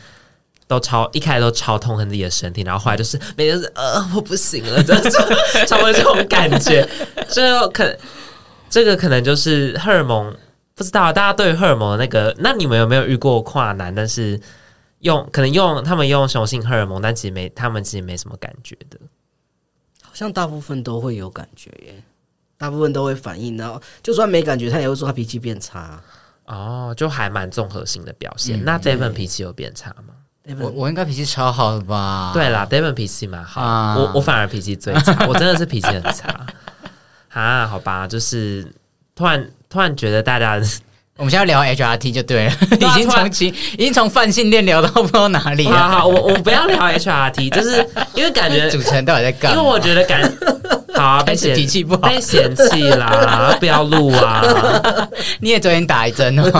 [0.66, 5.11] 都超一开始都超痛恨自己的身体，然后后来就是每天是呃我不行了，这种
[5.66, 6.87] 差不多这种感觉。
[7.33, 7.96] 这可
[8.68, 10.37] 这个可能就是荷尔蒙，
[10.75, 13.94] 不知道大家对荷尔蒙的那个，那你们有没有遇过跨男？
[13.94, 14.38] 但是
[14.99, 18.99] 用可能用他们用雄性荷尔蒙，但其实没他们其实没什么感觉的。
[20.03, 22.03] 好像大部分都会有感觉耶，
[22.59, 25.99] 大部分都会反应，然后就算没感觉，他也会说他脾气变差。
[26.46, 28.61] 哦，就还蛮综合性的表现。
[28.61, 30.14] 嗯、那 Devon 脾气有变差吗？
[30.61, 32.30] 我我应该脾气超好的吧？
[32.32, 36.28] 对啦，Devon 脾气蛮好，啊、我我反而脾气最差，我真的是脾气很差
[37.35, 37.66] 啊。
[37.66, 38.72] 好吧，就是
[39.14, 40.61] 突然突然觉得大家，
[41.16, 45.72] 我们现在聊 HRT 就对了， 已经从已经从泛性恋聊到不知道哪里了。
[45.76, 49.57] 好，好，我我不要聊 HRT，就是因为感觉 主持人到底在干嘛？
[49.57, 50.31] 因为我觉得感。
[50.94, 54.42] 好啊， 被嫌脾气不好，被嫌弃啦，不要录啊！
[55.40, 56.50] 你也昨天打一针哦。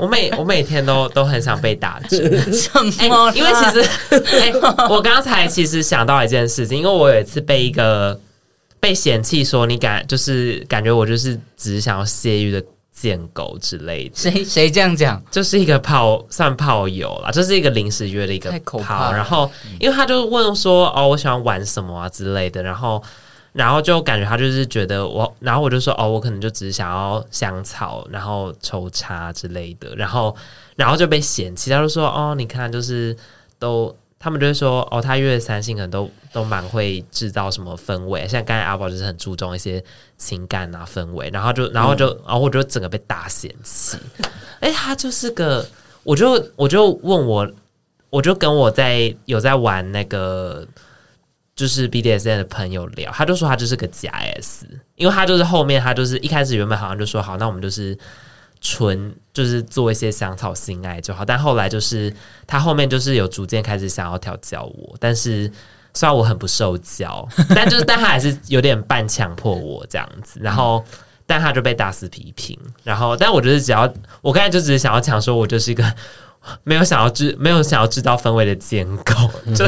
[0.00, 2.20] 我每我每天都都很想被打针，
[2.52, 3.06] 什么、欸？
[3.34, 4.54] 因为其实，哎、欸，
[4.90, 8.18] 我刚才其实想到一件事情，因为我有一次被一个
[8.80, 12.60] 被嫌弃说，你感就是感觉我就是只想要泄欲的。
[12.94, 15.20] 贱狗之类的，谁谁这样讲？
[15.30, 19.12] 就是一个炮，算炮友啦，就是一个临时约的一个炮。
[19.12, 23.02] 然后，因为他就问说：“哦，我喜欢玩什么啊之类的。”然后，
[23.52, 30.34] 然后就感觉他就是觉得我，然后我就说：“哦，我可能就只是想要香草，然后抽插之类的。”然后，
[30.76, 33.16] 然后就被嫌弃，他就说：“哦，你看，就是
[33.58, 39.84] 都。”他们就会说哦，他约三星可能都都蛮会制造什么氛围，像刚才阿宝就是很注重一些
[40.16, 43.98] 情感啊氛围，然后就然后就、嗯、然后我就整个被大嫌弃。
[44.60, 45.68] 哎、欸，他就是个，
[46.04, 47.46] 我就我就问我，
[48.08, 50.66] 我就跟我在有在玩那个
[51.54, 57.94] 就是 BDSN 的朋友聊，他就说他就是个假 S，因为他就是后面他就是一开始原本好像就说好，那我们就是。
[58.64, 62.12] 纯就是做一些香草性爱就好，但后来就是
[62.46, 65.48] 他后面就是有逐渐开始想要调教我，但是
[65.92, 70.82] 虽然我很不受教，但就是但他还是有点半强迫我这样子，然后
[71.26, 75.84] 但他就被大肆批评，然后但我觉得只要我刚才就只是想要讲说我就是一个。
[76.62, 79.66] 没有想要知，没有想要知道氛围的监控， 就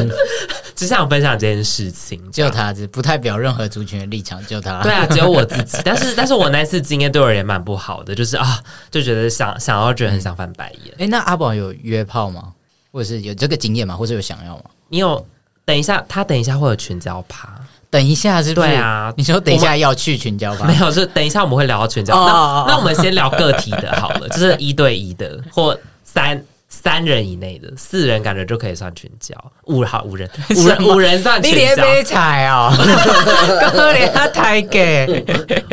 [0.75, 2.21] 只想分享这件事情。
[2.31, 4.45] 就他，不代表任何族群的立场。
[4.47, 5.79] 就他，对啊，只有我自己。
[5.85, 10.95] 但是，但是我那次经验对我而言蛮不好的，就是啊，就觉得想想要，觉得很想翻白眼。
[10.99, 12.53] 哎、嗯，那阿宝有约炮吗？
[12.93, 13.97] 或者是有这个经验吗？
[13.97, 14.65] 或者有想要吗？
[14.89, 15.27] 你有？
[15.65, 17.49] 等一下，他等一下会有群交趴。
[17.91, 18.69] 等一下是不是？
[18.69, 20.67] 对啊，你说等一下要去群交吧？
[20.67, 22.15] 没有，是等一下我们会聊到群交。
[22.15, 26.41] 那那我们先聊个体的好了，就是一对一的或三。
[26.83, 29.35] 三人以内的，四人感觉就可以算群交。
[29.65, 31.59] 五好五人， 五人五人算群交。
[31.59, 32.71] 你连杯踩哦，
[33.61, 35.25] 刚连他抬给。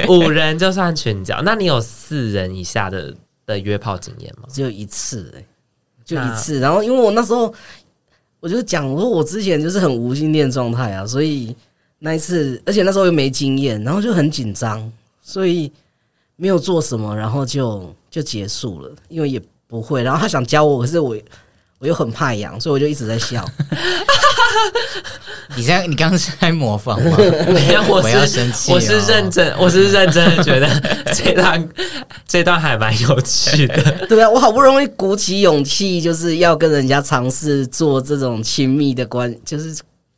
[0.07, 3.13] 五人就算群交，那你有四人以下的
[3.45, 4.47] 的约炮经验吗？
[4.49, 5.45] 只有一次哎、欸，
[6.05, 6.59] 就一次。
[6.59, 7.53] 然后因为我那时候，
[8.39, 11.55] 我就讲我说我之前就是很无性恋状态啊，所以
[11.99, 15.71] 那一次，而且那时候又没经验，然后就很紧张，所以
[16.37, 19.41] 没有做什么，然后就就结束了，因为也。
[19.73, 21.17] 不会，然后他想教我，可是我
[21.79, 23.43] 我又很怕痒，所以我就一直在笑。
[25.55, 27.17] 你现在你刚刚是在模仿吗？
[27.49, 30.67] 没有，我是生气，我是认真， 我是认真的觉得
[31.11, 31.69] 这段
[32.27, 34.05] 这段还蛮有趣的。
[34.07, 39.75] 对啊，我好不容易鼓起勇气，就是要跟人家尝试做这种亲密的关，就是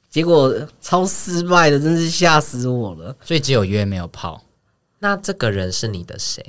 [0.09, 3.15] 结果超失败的，真是吓死我了。
[3.23, 4.41] 所以只有约没有泡。
[4.99, 6.43] 那这个人是你的谁？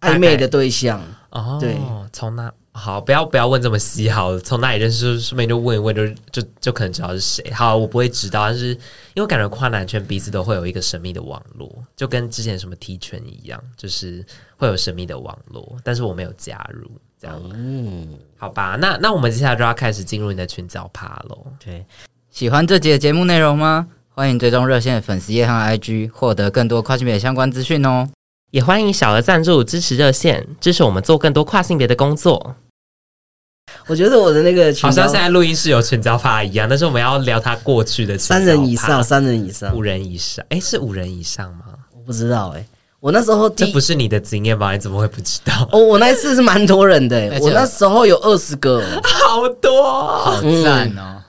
[0.00, 1.76] 暧昧的对象哦，对，
[2.12, 7.50] 从那好，不要不要问这么细，好，从哪里认识，顺便就问一问就，就就就可能知道是谁。
[7.50, 8.76] 好，我不会知道，但是因
[9.16, 14.24] 为我感觉跨男圈彼此都会有一个神秘的网络，就跟之前什么 T 圈一样，就是
[14.58, 21.46] 会有神秘的网络，但是我没有加入，这样，嗯，好吧，那那我们接下来就要开始进入你的群交趴喽。
[21.64, 21.84] 对，
[22.30, 23.88] 喜欢这集的节目内容吗？
[24.10, 28.06] 欢迎追踪热线的粉丝页和 IG，获得更多跨性别相关资讯哦。
[28.56, 32.56] 也欢迎小额赞助支持热线，支持我们做更多跨性别的工作。
[33.86, 40.42] 我觉得我的那个好像现在录音室有群交法一样，但是我们要聊他过去的三人以上，三人以上，五人以上。
[40.48, 41.64] 哎，是五人以上吗？
[41.92, 42.66] 我不知道哎、欸，
[42.98, 44.72] 我那时候这不是你的经验吧？
[44.72, 45.68] 你怎么会不知道？
[45.70, 51.20] 哦，我那一次是蛮多人的、 欸，我那时候有二十个， 好多，好赞哦、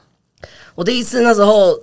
[0.42, 0.50] 嗯！
[0.76, 1.78] 我第一次那时候。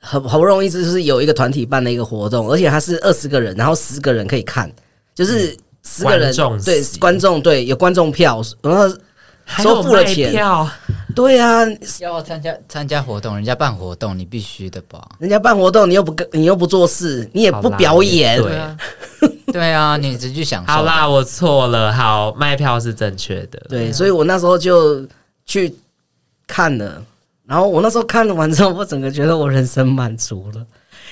[0.00, 4.72] 好好不容易就是有一个团体办了一个活动，而且他是二十个人，然后十个人可以看，
[5.18, 8.88] 就是十个人、嗯、对观众对有观众票，然后
[9.62, 10.32] 收付了钱，
[11.14, 11.66] 对啊，
[12.00, 15.04] 要参加参加活动，人家办活动你必须的吧？
[15.18, 18.76] 人家办活动你又不跟你又不做事，你也不表演，对啊，
[19.52, 20.72] 对啊，你只去享受。
[20.72, 25.04] 好啦，我错了，好卖票是正确的，对，所以我那时候就
[25.44, 25.74] 去。
[26.50, 27.04] 看了，
[27.44, 30.66] 然后我那时候看了完之后，我整个觉得我人生满足了，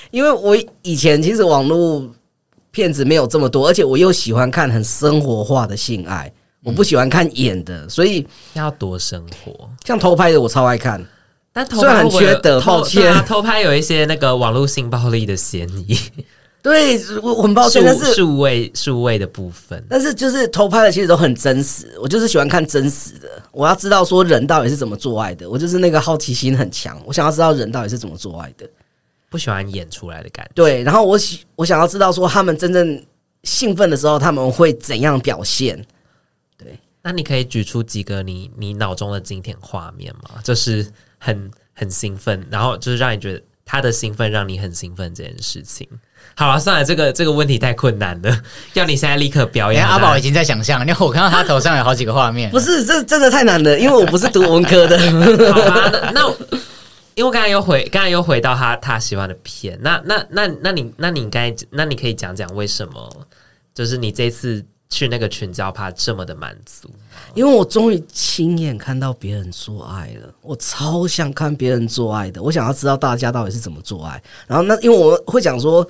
[0.09, 2.03] 因为我以前其实网络
[2.77, 6.31] 片子没有这么多，而且我又喜欢看很生活化的性爱，
[6.63, 11.03] 我不喜欢看演的，所以要多生活，像偷拍的我超爱看，
[11.51, 15.97] 但偷虽然很缺德，抱歉，啊，偷拍有一些那个网络性暴力的嫌疑。
[16.61, 28.69] 对，我很抱歉，但是数位数位的部分，但是就是偷拍的其实都很真实，我就是喜欢看真实的，我要知道说人到底是怎么做爱的，我就是那个好奇心很强，我想要知道人到底是怎么做爱的，
[29.29, 30.51] 不喜欢演出来的感觉。
[30.55, 33.03] 对，然后我喜我想要知道说他们真正
[33.43, 35.83] 兴奋的时候他们会怎样表现。
[36.57, 40.41] 对，那你可以举出几个你你脑中的经典画面吗？
[40.43, 40.85] 就是
[41.17, 45.87] 很很兴奋，然后就是让你觉得他的兴奋让你很兴奋这件事情。
[46.35, 48.41] 好了，算了，这个这个问题太困难了，
[48.73, 49.85] 要你现在立刻表演。
[49.85, 52.49] 阿宝已经在想象，因为我看到他头上有好几个画面。
[52.51, 54.97] 不是，这真的太难了，因为我不是读文科的。
[55.53, 56.25] 好吧，那，那
[57.17, 63.09] 因为刚才又回，刚才又回到他他喜欢的片，那那那那你那你该那你可以讲讲为什么，
[63.73, 66.87] 就是你这次去那个群交趴这么的满足？
[67.33, 74.21] 因为我终于亲眼看到别人做爱了，我超想看别人做爱的，我想要知道大家到底是怎么做爱。
[74.45, 75.85] 然后那因为我会讲说。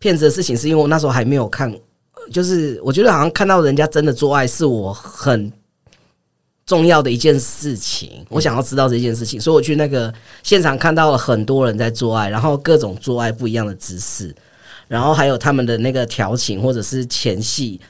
[0.00, 1.74] 骗子的事情是因为我那时候还没有看，
[2.30, 5.50] 就是我觉得好像看到人家真的做爱是我很
[6.66, 14.34] 重要的一件事情，我想要知道这件事情，所以我去那个现场看到了很多人在做爱，然后各种做爱不一样的姿势，
[14.88, 17.80] 然后还有他们的那个调情或者是前戏，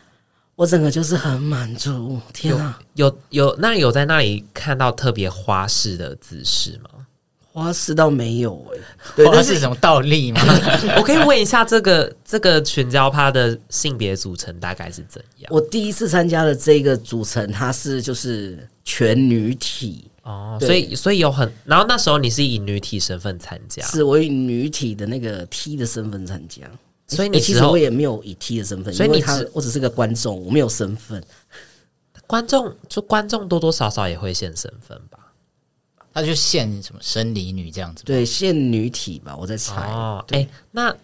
[0.56, 2.18] 我整个就是很满足。
[2.32, 6.90] 天啊，有有，有那有在那里看到特别花式的姿势吗？
[7.54, 10.40] 花式倒没有哎、欸，花式什么倒立吗？
[10.98, 15.48] 我可以问一下，这个这个群交趴的性别组成大概是怎样？
[15.54, 26.68] 我第一次参加的这个组成，它是就是全女体哦，所以所以有很，然后那时候你是以女体身份参加，是我以女体的那个 T 的身份参加，
[27.06, 31.22] 所以你、欸、其实我也没有以 T 的身份，所以你他我只是个观众，我没有身份，
[32.26, 35.20] 观众就观众多多少少也会现身份吧。
[36.14, 39.74] 他就现什么生理女这样子，对，现女体吧，我在猜。
[39.90, 40.94] 哦，哎、欸，那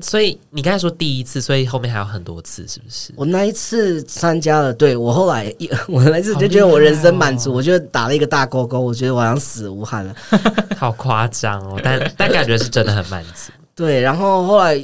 [0.00, 3.12] 所以你刚才说第一次，所以后面还有很多次，是不是？
[3.16, 10.14] 我那一次参加了，对，我后来一 我那一次就觉得我人生满足，哦、我就打了一个大勾勾，我觉得我好像死无憾了，
[10.78, 11.80] 好夸张哦！
[11.82, 13.50] 但但感觉是真的很满足。
[13.74, 14.76] 对，然后后来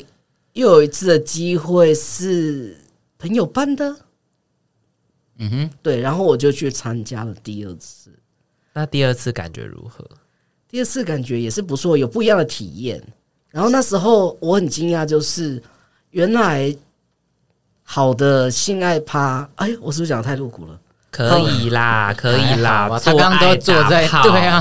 [0.54, 2.76] 又有一次的机会是
[3.18, 3.94] 朋友办的，
[5.38, 8.10] 嗯哼，对，然后我就去参加了第二次。
[8.74, 10.04] 那第二次感觉如何？
[10.68, 13.02] 第二次感觉也是不错，有不一样的体验。
[13.50, 15.62] 然后那时候我很惊讶，就是
[16.12, 16.74] 原来
[17.82, 20.78] 好的性爱趴，哎，我是不是讲得太露骨了？
[21.10, 24.60] 可以啦，可以啦，他刚刚都坐在对啊，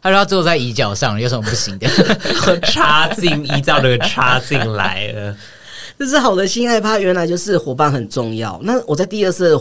[0.00, 1.86] 他说他坐在椅脚上，有什么不行的？
[2.60, 5.36] 插进依照这个插进来了，
[6.00, 8.58] 就是好的性爱趴，原来就是伙伴很重要。
[8.62, 9.60] 那我在第二次。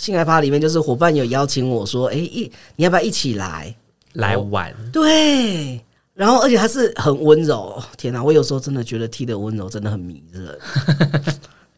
[0.00, 3.74] 性爱趴里面，就是伙伴有邀请我说：“哎、欸，一你要不要一起来
[4.14, 5.78] 来玩？”对，
[6.14, 7.78] 然后而且他是很温柔。
[7.98, 10.58] 天哪，我有时候真的觉得 T 的温柔真的很迷人。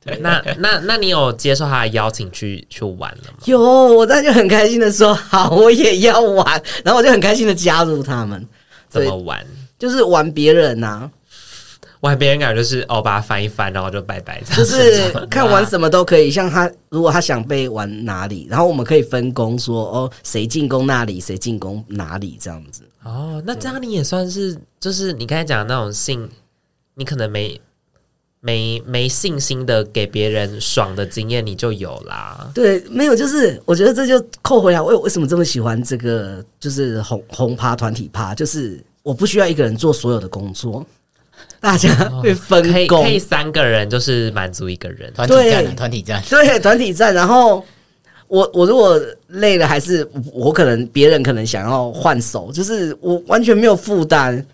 [0.05, 3.39] 对， 那那那你有接受他的邀请去去玩了吗？
[3.47, 8.47] 有，我当时就很开心的说：“好，我也要玩。”然后我就很开心的加入他们。
[8.89, 9.45] 怎么玩？
[9.81, 11.11] 就是玩别人呐、啊。
[12.03, 14.43] 玩别人感觉就是哦，把它翻一翻，然后就拜拜。
[14.57, 22.83] 就是 看玩什么都可以，像他如果他想被玩哪里，然后我们可以分工说哦，谁进攻那里，谁进攻哪里这样子。
[23.05, 26.29] 哦，那这样你也算是，就是你刚才讲的那种性，
[26.95, 27.61] 你可能没
[28.41, 32.51] 没没信心的给别人爽的经验，你就有啦。
[32.53, 40.85] 对，没有，就是我觉得这就扣回来，我为什么这么喜欢这个，就是红红趴团体趴，就是我不需要一个人做所有的工作。
[41.61, 45.13] 大家会分工，可以三个人就是满足一个人。
[45.15, 47.15] 团体战，团体战，对，团体战。
[47.15, 47.65] 然后
[48.27, 54.45] 我我如果累了，还是我可能别人可能想要换手，就是我完全没有负担。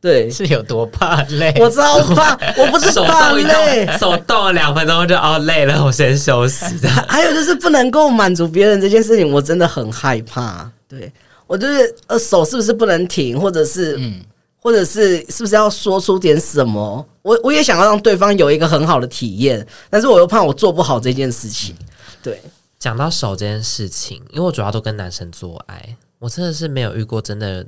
[0.00, 1.52] 对，是有多怕累？
[1.58, 6.66] 我超怕， 我不是怕累，手动了两分钟就哦累了，我先休息。
[7.08, 10.70] 还有就是不能够满足别人这件事情，我真的很害怕。
[10.86, 11.10] 对，
[11.46, 14.20] 我就是呃手是不是不能停，或者是嗯。
[14.64, 17.06] 或者是是不是要说出点什么？
[17.20, 21.76] 我我也想要让对方有一个很好的体验，但是我又怕我做不好这件事情。
[22.22, 22.42] 对，
[22.78, 27.66] 讲到手这件事情，因为我主要都跟男生做爱，我真的是没有遇过真的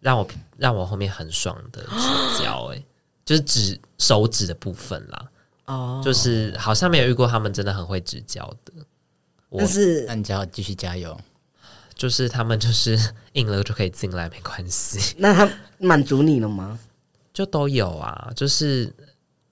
[0.00, 2.82] 让我让我后面很爽的指交，哎，
[3.24, 5.24] 就是指手指的部分啦。
[5.66, 8.72] 哦，就是好像没有遇过他们真的很会指交的。
[9.56, 11.16] 但是那你就要继续加油。
[11.98, 12.96] 就是他们就是
[13.34, 15.16] 硬了就可以进来，没关系。
[15.18, 15.46] 那他
[15.78, 16.78] 满足你了吗？
[17.34, 18.90] 就都有啊，就是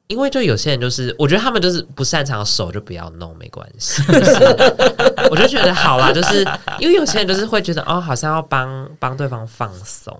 [0.06, 4.02] 因为就有些人就是，我觉得他们就是不擅长手就不要弄，没关系。
[4.04, 4.32] 就是、
[5.30, 6.46] 我就觉得好啦，就是
[6.78, 10.16] 因为有些人就是会觉得哦，好像要帮帮对方放松，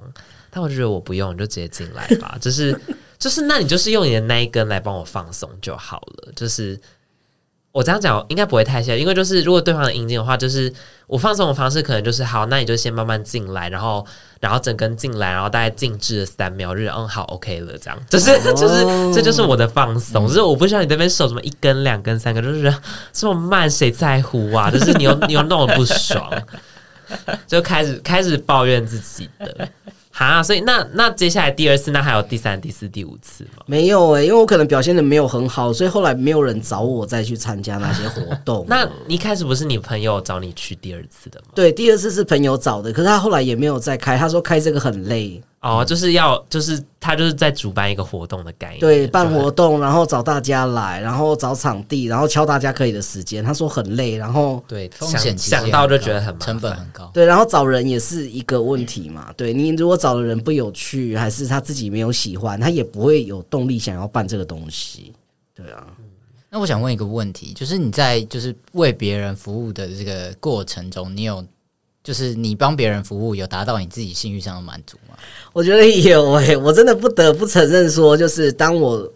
[0.51, 2.37] 但我就觉得我不用，你就直接进来吧。
[2.41, 2.79] 就是
[3.19, 6.79] 就是，那你就是用你的那一根来帮我放松就好了，就是。
[7.77, 10.73] 我这样讲应该不会太像，因为就是如果对方的阴茎的话，就是
[11.07, 14.03] 我放松的方式可能就是好，那你就先慢慢进来，然后
[14.41, 22.75] 然后整根进来，然后大概静置了三秒，日嗯好 OK 了，这样 就是、哦、就是这就是我的放松，嗯、就是我不需要你这边手什么一根两根三根，就是
[23.13, 24.71] 这么慢，谁在乎啊？
[24.71, 26.33] 就是你又你又弄得不爽，
[27.47, 29.69] 就开始开始抱怨自己的。
[30.25, 33.63] 啊，所以那那接下来第二次，那还有第三、第四、第五次吗？
[33.67, 38.65] 没有诶、欸，因为我可能表现的没有很好，所以后来没有人找我再去参加那些活动。
[38.69, 41.49] 那一开始不是你朋友找你去第二次的吗？
[41.55, 45.43] 对，第二次是朋友找的，可是他后来也没有再开，他说开这个很累。
[45.63, 53.43] 哦，就是要就是他就是在主办一个活动的概念，对，办活动，然后找大家来，然后找场地，然后敲大家可以的时间。
[53.43, 57.11] 他说很累，然后对，风险想到就觉得很麻烦，成本很高。
[57.13, 59.33] 对，然后找人也是一个问题嘛。
[59.37, 65.13] 对，你如果找的人不有趣，还是他自己没有喜欢，他也不会有动力想要办这个东西。
[65.55, 65.87] 对啊，
[66.49, 71.45] 那我想问一个问题，就是你在就是为别人服务的这个过程中，你有？
[72.05, 75.17] 就是你帮别人服务，有达到你自己性欲上的满足吗？
[75.53, 79.13] 我觉得有诶、欸，我真的不得不承认说，就是当我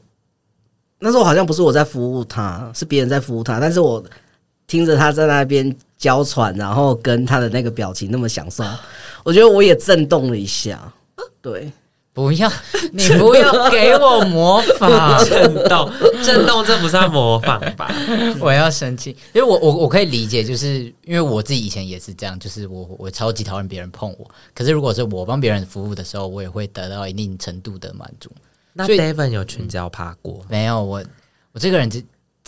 [0.99, 4.05] 那时候好像不是我在服务他，是别人在服务他，但是我
[4.67, 8.65] 听着他在那边娇喘，然后跟他的那个表情那么享受，
[9.23, 10.93] 我觉得我也震动了一下，
[11.41, 11.71] 对。
[12.13, 12.53] 不要，
[12.93, 15.89] 你不要给我模仿震动，
[16.25, 17.89] 震动这不算模仿吧？
[18.41, 28.29] 我要生气，因为我我我可以理解，就是因为我自己以前也是这样，就是我我超级讨厌别人碰我，可是如果是我帮别人服务的时候，我也会得到一定程度的满足。
[28.73, 30.47] 那 David 有群交趴过、嗯？
[30.49, 31.03] 没有，我
[31.53, 31.89] 我这个人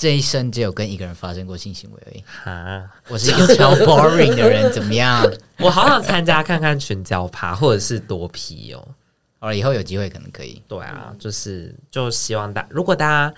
[0.03, 2.25] 这这一生只有跟一个人发生过性行为而已。
[2.27, 5.25] 哈，我是一个超 boring 的人，怎么样？
[5.61, 8.85] 我好想参加看看群交趴，或者是多皮哦。
[9.39, 10.61] 好了，以后有机会可能可以。
[10.67, 13.33] 对啊，就是就希望大，如果大家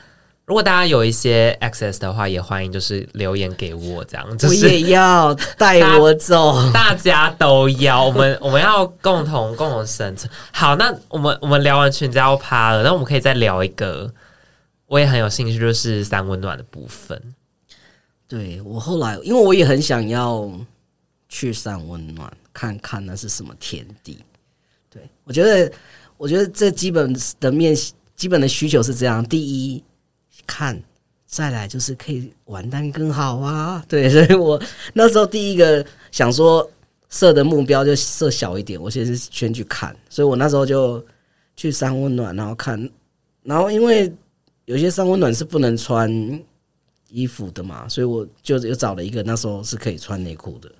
[0.46, 4.38] 如果大家有一些 access 的话，也欢迎就是留言给我，这样。
[4.38, 10.32] 就是、我也要带我走，大，大家都要，我们我们要共同共同生存。
[10.50, 14.10] 好，那我们我们聊完群交趴了，那我们可以再聊一个，
[14.86, 17.20] 我也很有兴趣，就是三温暖的部分。
[18.28, 20.50] 对，我后来，因为我也很想要
[21.28, 24.18] 去三温暖看看那是什么天地。
[24.90, 25.72] 对，我觉得。
[26.16, 27.76] 我觉得这基本的面
[28.14, 29.82] 基本的需求是这样：第一，
[30.46, 30.76] 看；
[31.26, 33.84] 再来就是可以完蛋更好啊。
[33.88, 34.58] 对，所以我
[34.92, 36.70] 那时候第一个想说
[37.10, 39.94] 设的目标就设小一点，我先是先去看。
[40.08, 41.04] 所以我那时候就
[41.56, 42.88] 去三温暖，然后看，
[43.42, 44.10] 然后因为
[44.66, 46.10] 有些三温暖是不能穿
[47.10, 50.70] 衣服的嘛，所以我就又找了一个那时候是可以穿内裤的。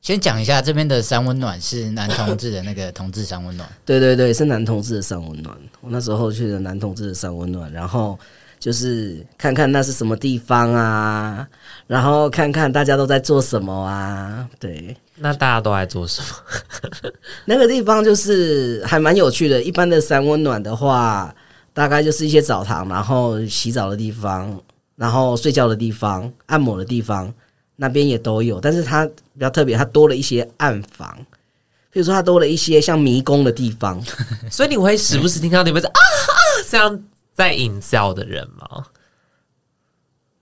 [0.00, 5.56] 先讲一下这边的三温暖是男同志的那个同志三温暖， 对对对，是男同志的三温暖。
[5.80, 8.18] 我那时候去的男同志的三温暖，然后
[8.58, 11.48] 就是看看那是什么地方啊，
[11.86, 14.48] 然后看看大家都在做什么啊。
[14.58, 17.10] 对，那大家都在做什么？
[17.46, 19.62] 那个地方就是还蛮有趣的。
[19.62, 21.32] 一般的三温暖的话，
[21.74, 24.60] 大概就是一些澡堂，然后洗澡的地方，
[24.96, 27.32] 然后睡觉的地方，按摩的地方。
[27.76, 31.16] 那边也都有，但是它比较特别，它多了一些暗房，
[31.90, 34.00] 比如说它多了一些像迷宫的地方，
[34.50, 36.30] 所以你会时不时听到你们在啊啊
[36.70, 37.02] 这样
[37.34, 38.84] 在淫叫的人吗？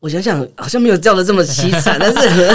[0.00, 2.46] 我想想，好像没有叫的这么凄惨，但是 这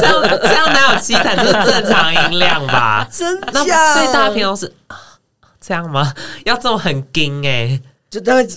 [0.00, 1.36] 样这样哪有凄惨？
[1.36, 3.06] 就是正常音量吧？
[3.12, 4.72] 真的，所以大家平常是
[5.60, 6.12] 这样吗？
[6.44, 7.80] 要这么很惊哎，
[8.14, 8.48] 就大概。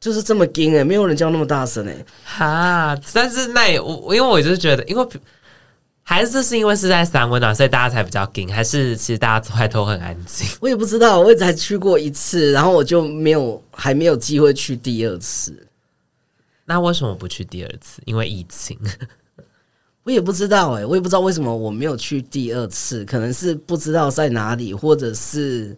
[0.00, 2.96] 就是这么惊哎，没有人叫那么大声哎，哈！
[3.12, 5.04] 但是那也我因为我就是觉得，因为
[6.04, 10.46] 还是是因为是在三温暖，所以大家才比较惊，还是其实大家出来都很安静。
[10.60, 15.52] 我也不知道，我也才去过一次，然后我就没有还没有机会去第二次。
[16.64, 18.00] 那为什么不去第二次？
[18.04, 18.78] 因为疫情。
[20.04, 25.76] 我也不知道哎，我也不知道为什么我没有去第二次，可能是不知道在哪里，或者是。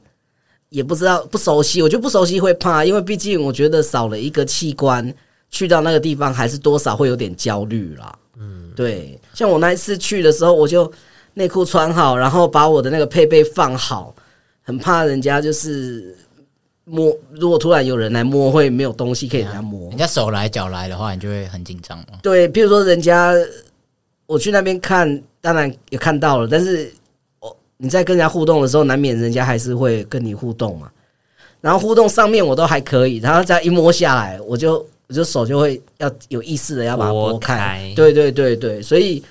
[0.70, 5.12] 也不知道不熟悉，我觉得不熟悉会怕，因为毕竟我觉得少了一个器官，
[5.50, 8.16] 去到那个地方还是多少会有点焦虑啦。
[8.38, 10.90] 嗯，对，像我那一次去的时候，我就
[11.34, 14.14] 内裤穿好，然后把我的那个配备放好，
[14.62, 16.16] 很怕人家就是
[16.84, 19.88] 摸，如果突然有人来摸，会没有东西可以给人家摸。
[19.90, 22.20] 人家手来脚来的话，你就会很紧张嘛。
[22.22, 23.34] 对，比如说人家
[24.26, 26.92] 我去那边看，当然也看到了，但是。
[27.80, 30.90] 你在跟人家互动的时候，难免人家还是会跟你互动嘛。
[31.60, 37.56] 然后互动上面我都还可以，然后再一摸下来，我就我就手就会要有意识的要把它拨开。
[37.56, 39.22] 开对对对对，所以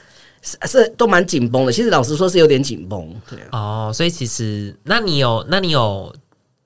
[0.42, 1.72] 是是都蛮紧绷的。
[1.72, 3.08] 其实老实说是有点紧绷。
[3.30, 6.12] 对哦，所以其实那你有那你有。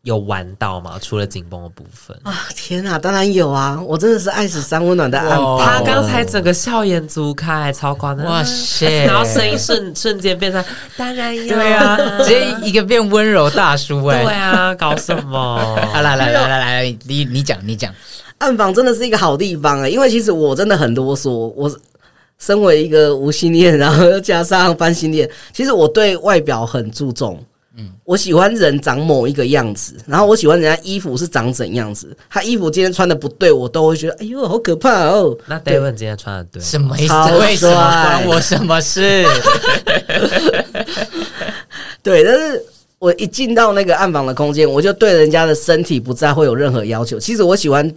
[0.03, 0.99] 有玩到吗？
[1.01, 2.45] 除了紧绷的部分啊！
[2.53, 3.81] 天啊，当然有啊！
[3.87, 5.59] 我真的是爱死三温暖的暗房。
[5.59, 8.25] 他刚才整个笑颜逐开，超夸张！
[8.25, 9.05] 哇塞！
[9.05, 10.63] 然后声音瞬瞬间变成，
[10.97, 11.47] 当然有。
[11.47, 14.23] 对啊，直接一个变温柔大叔哎！
[14.25, 15.39] 对啊，搞什么？
[15.93, 17.93] 啊，来来来来来，你你讲你讲，
[18.39, 19.87] 暗房真的是一个好地方啊！
[19.87, 21.73] 因为其实我真的很啰嗦，我
[22.39, 27.41] 身为一个无性恋，然后又加上翻性恋，其实我对外表很注重。
[27.75, 32.15] 嗯，我喜欢人长某一个样子，然后我喜欢人家衣服是长怎样子。
[32.29, 35.35] 他衣服今天穿的不对，我都会觉得哎呦好可怕哦。
[35.47, 37.13] 那 David 今天穿的对，什么意思？
[37.39, 39.25] 为什么关我什么事？
[42.03, 42.63] 对，但是
[42.99, 47.19] 我一进到那个暗房的空间，我就对人家的身体不再会有任何要求。
[47.19, 47.89] 其实我喜欢，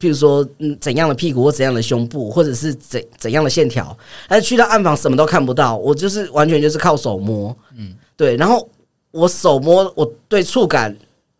[0.00, 3.96] 譬如说嗯怎样的屁股或怎样的胸部，或者是怎怎样的线条。
[4.26, 7.56] 但是去到暗房什么都看不到，我就是完全就是靠手摸。
[7.76, 8.68] 嗯，对，然后。
[9.12, 10.96] 我手摸，我对触感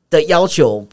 [0.08, 0.86] 的要求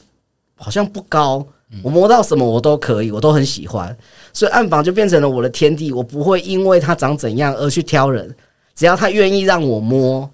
[0.56, 1.46] 好像不高，
[1.84, 3.96] 我摸到什么我都可以，我都很喜欢，
[4.34, 5.92] 所以暗房就变成了我的天地。
[5.92, 8.34] 我不会因为它长怎样而去挑人，
[8.74, 10.30] 只要他愿意让我摸，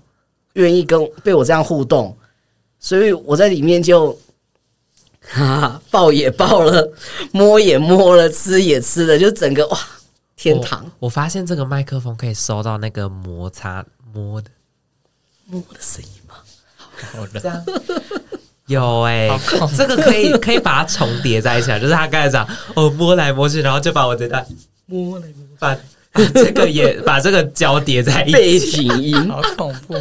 [0.53, 2.15] 愿意跟被我这样互动，
[2.79, 4.17] 所以我在里面就
[5.21, 6.93] 哈哈， 抱也抱了，
[7.31, 9.77] 摸也摸了，吃也吃了，就整个哇，
[10.35, 10.83] 天堂！
[10.99, 13.83] 我，我发现这个麦克风可以收到那个摩擦
[14.13, 14.51] 摸的
[15.47, 16.09] 摸的声音。
[17.13, 17.63] 好的，这样。
[18.67, 19.39] 有哎、欸，
[19.77, 24.43] 这个可以可以把它重叠在一起， 就是他刚才讲哦，摸来摸去，然后就把我这段
[24.87, 25.77] 摸来摸去，把
[26.11, 29.29] 把这个也把这个交叠在一起，背景音。
[29.29, 29.95] 好恐怖。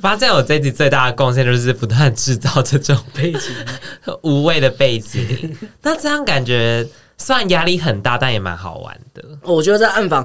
[0.00, 3.40] 发现我这一集最大的贡献就是不断制造这种背景
[4.22, 6.86] 无谓的背景，那这样感觉
[7.18, 9.24] 虽然压力很大，但也蛮好玩的。
[9.42, 10.24] 我觉得在暗房。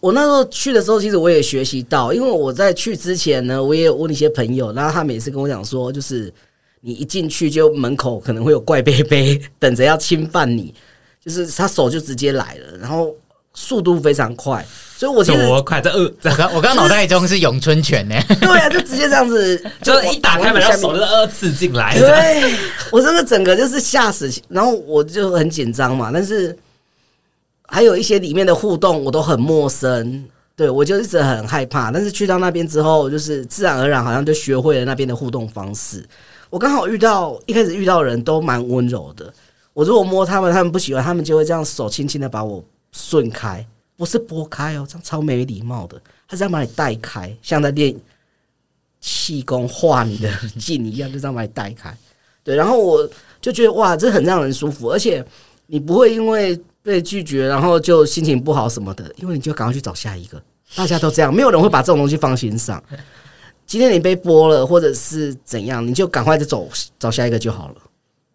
[0.00, 6.32] 我那时候去的时候，其实我也学习到，因为我在去之前呢，我也有问一些朋友，然后他每次跟我讲说，就是
[6.80, 10.74] 你一进去就门口可能会有怪杯杯等着要侵犯你，
[11.22, 13.14] 就是他手就直接来了，然后
[13.52, 14.64] 速度非常快，
[14.96, 22.54] 所以我觉得我快这呃，我刚我刚脑袋中是咏春拳呢，对啊，就直接这样子，就一打开门，然后手就二次进来， 对，
[22.90, 26.56] 我真的整个就是吓死，然后我就很紧张嘛，但是。
[27.72, 30.24] 还有一些里面的互动我都很陌生，
[30.56, 31.92] 对，我就一直很害怕。
[31.92, 36.04] 但是去到那边之后，就是自然而然好像就学会了那边的互动方式。
[36.50, 39.32] 我刚好遇到一开始遇到人都蛮温柔的，
[39.72, 43.64] 我如果摸他们，他们不喜欢，他们就会这样手轻轻的把我顺开，
[43.96, 47.94] 不是拨开哦，这样超没礼貌的，他是要把你带开，像在练
[49.00, 51.96] 气功画你的劲一样，就这样把你带开。
[52.42, 53.08] 对，然后我
[53.40, 55.24] 就觉得哇，这很让人舒服，而且
[55.68, 56.60] 你不会因为。
[56.82, 60.42] 被拒绝，然后就心情不好什么的，因为你就赶快去找下一个。
[60.74, 62.82] 大家都这样，没有人会把这种东西放心上。
[63.66, 66.68] 今天你被播了，或者是怎样，你就赶快就走
[66.98, 67.74] 找下一个就好了。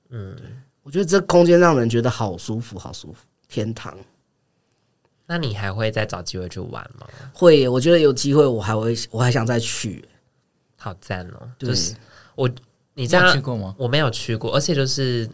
[0.09, 0.35] 嗯，
[0.83, 3.97] 我觉得这空间让人觉得好舒服，好舒服，天堂。
[5.25, 7.07] 那你还会再找机会去玩吗？
[7.33, 10.03] 会，我觉得有机会我还会，我还想再去。
[10.77, 11.49] 好赞哦！
[11.57, 11.95] 就是
[12.35, 12.49] 我，
[12.93, 13.73] 你这样去过吗？
[13.77, 15.29] 我没有去过，而且就是。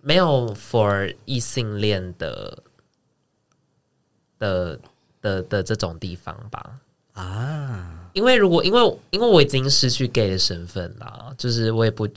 [0.00, 2.62] 没有 for 异性恋的
[4.38, 4.78] 的
[5.20, 6.76] 的的这种地方吧？
[7.14, 12.08] 啊，因为如果因为因为我已经失去 gay 的身份了，就是我也不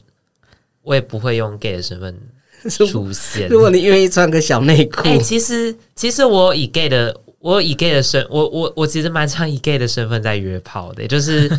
[0.84, 2.16] 我也不会用 gay 的身份
[2.70, 3.50] 出现。
[3.50, 11.50] 如果你愿意穿个小内裤，哎、欸，其实其实我以 gay 的我以 gay 的身我我我其实蛮常以 gay 的身份在约炮的，就是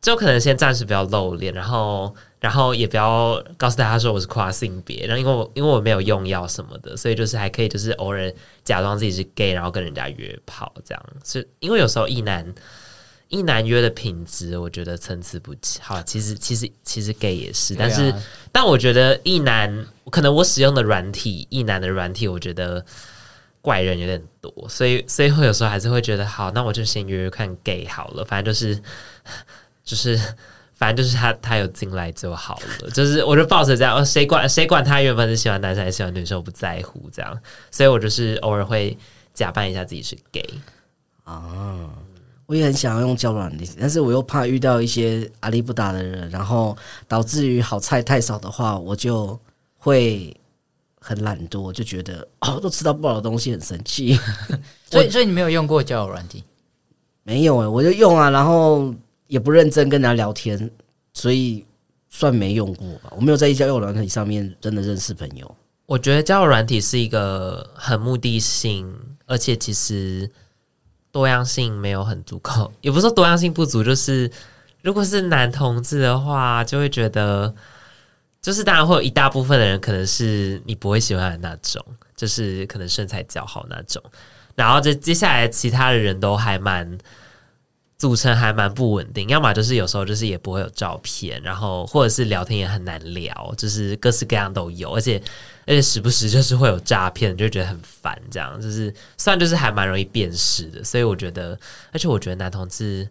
[0.00, 2.14] 就可能先暂时不要露脸，然后。
[2.40, 8.32] 然后也不要告诉大家说我是跨性别，然后因为我因为我没有用药什么的，所以就是还可以就是偶尔
[8.64, 11.06] 假装自己是 gay，然后跟人家约炮这样。
[11.22, 12.54] 是因为有时候一男
[13.28, 15.82] 一男约的品质，我觉得参差不齐。
[15.82, 22.82] 好，其实其实其实 gay 也是，但是、啊、但我觉得一男可能我使用的软体一男的软体，我觉得
[23.60, 28.82] 怪人有点多，所以所以会有时候还是会觉得好，那我就先约约看 gay 好了，反正就是
[29.84, 30.18] 就是。
[30.80, 32.90] 反正就是他，他有进来就好了。
[32.92, 37.38] 就是我就抱着这样，谁管谁管他原本是喜欢男生还是喜欢女生，我不在乎这样。
[37.70, 38.96] 所以我就是偶尔会
[39.34, 40.42] 假扮一下自己是 gay
[41.24, 41.90] 啊。
[42.46, 46.74] 我也很想要用交软的，但是我又怕遇到一些阿力不达的人，然后
[47.06, 49.38] 导致于好菜太少的话，我就
[49.76, 50.34] 会
[50.98, 54.18] 很懒惰，就觉得哦，都吃到不好的东西，很生气。
[54.90, 56.42] 所以，所以你没有用过交友软体？
[57.22, 58.94] 没有哎、欸，我就用啊，然后
[59.30, 60.68] 也不认真跟人家聊天，
[61.12, 61.64] 所以
[62.08, 63.12] 算没用过吧。
[63.14, 65.56] 我没有在一交友软体上面真的认识朋友。
[65.86, 68.92] 我觉得交友软体是一个很目的性，
[69.26, 70.28] 而且其实
[71.12, 74.28] 多样性没有很足够，也不是说多样性不足，就是
[74.82, 77.54] 如果是男同志的话，就会觉得，
[78.42, 81.80] 就是当然会有一大部分的人可能是你不会喜欢的那种，
[82.16, 84.02] 就是可能身材较好那种，
[84.56, 86.98] 然后这接下来其他的人都还蛮。
[88.00, 95.22] 组成还蛮不稳定，要么就是有时候就是也不会有照片，然后或者是聊天也很难聊，就是各式各样都有，而且
[95.66, 98.18] 而且时不时就是会有诈骗，就觉得很烦。
[98.30, 101.58] 这样就是虽然就是还蛮容易辨识的，所以我觉得，
[101.92, 103.06] 而且我觉得男同志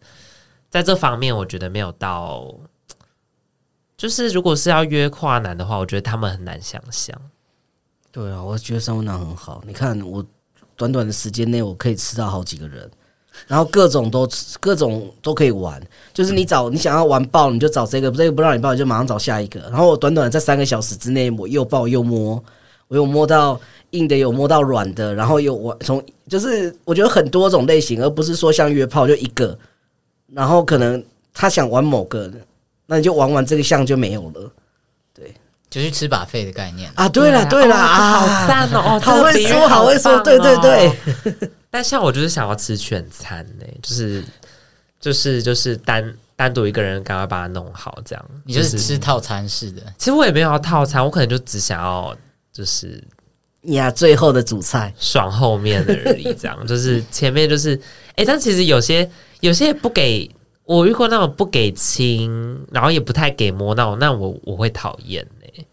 [0.72, 2.52] 在这方面，我觉得没有到，
[3.96, 7.16] 就是如果是要约跨男的话，我觉得他们很难想象。
[8.12, 9.62] 对啊，我觉得三温暖很好。
[9.68, 10.26] 你看我
[10.76, 12.90] 短短的时间内，我可以吃到好几个人。
[13.48, 14.28] 然后各种都
[14.60, 15.82] 各种都可以玩，
[16.14, 19.60] 就是你找你想要玩爆，你就找这个，这个不让你爆，你就马上找下一个。
[19.62, 22.44] 然后我短短的在三个小时之内，我又爆又摸，
[22.88, 23.60] 我有摸到
[23.92, 29.58] 硬的，有摸到软的，然后又玩从就是我觉得很多种类型，而不是说像约炮就一个。
[30.32, 31.04] 然后可能
[31.34, 32.32] 他想玩某个，
[32.86, 34.52] 那你就玩完这个项就没有了。
[35.12, 35.34] 对，
[35.72, 37.10] 就是吃 buffet 的概念啊！
[37.10, 39.00] 对了对了啊，好赞哦！
[39.02, 41.50] 好会说好会说，对对对。
[41.70, 44.24] 但像我就是想要吃全餐呢、欸，就是
[45.00, 48.26] 就是就是单单独一个人赶快把它弄好，这样。
[48.44, 49.82] 你就是吃套餐式的？
[49.98, 52.16] 其实我也没有要套餐，我可能就只想要
[52.52, 53.04] 就是
[53.64, 56.58] 呀，最后的主菜爽后面的而已，这样。
[56.66, 57.76] 就是前面就是
[58.10, 59.10] 哎、欸，但其实有些
[59.42, 60.30] 有些不给
[60.64, 65.66] 我遇过那种不给亲，然后也不太给摸那种，那我我会讨厌呢。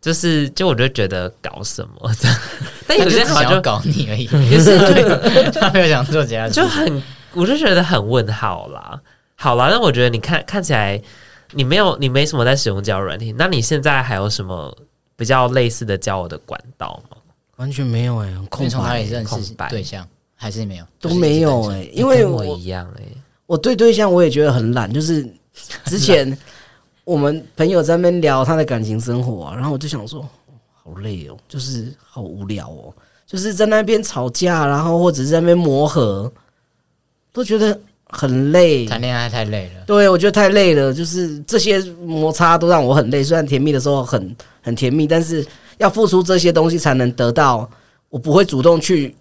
[0.00, 2.38] 就是，就我就觉得搞什么这样，
[2.90, 7.00] 但有些好像就搞你而已，就 是对，他没有想做其他，就很，
[7.34, 9.00] 我就觉得很问号啦。
[9.36, 11.00] 好啦，那我觉得你看看起来
[11.52, 14.76] 你没有，你没什么在使用交友软体，那你现在还有什么
[15.14, 17.16] 比较类似的交友的管道吗？
[17.56, 23.16] 完全没有哎、欸，空白，从哪里认识对象还是没有，都没有哎、欸，因为我一样哎、欸，
[23.46, 25.24] 我对对象我也觉得很懒，就是
[25.84, 26.36] 之前。
[27.02, 30.24] 我们朋友在那边聊他的感情生活啊，然后我就想说，
[30.82, 32.94] 好累哦，就是好无聊哦，
[33.26, 36.32] 就是在那边吵架，然后或者是在那边磨合，
[37.32, 38.86] 都觉得很累。
[38.86, 43.22] 谈恋爱太累了，对，我觉得太累了，就是这些摩擦都让我很累。
[43.22, 45.46] 虽然甜蜜的时候很很甜蜜，但是
[45.78, 47.70] 要付出这些东西才能得到，
[48.08, 49.14] 我不会主动去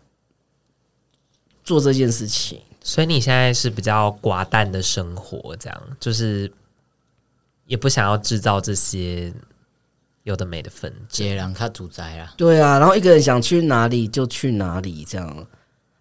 [1.64, 2.60] 做这件事情。
[2.82, 6.52] 所以你现在是比较寡淡的生活，这样就是。
[7.70, 9.32] 也不想要制造这些
[10.30, 12.34] 有的没的纷争，让他主宰啊。
[12.38, 15.48] 对啊，然后一个人想去哪里就去哪里，这样。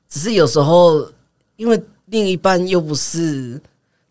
[0.09, 1.11] 只是有时候，
[1.57, 3.61] 因为另一半又不是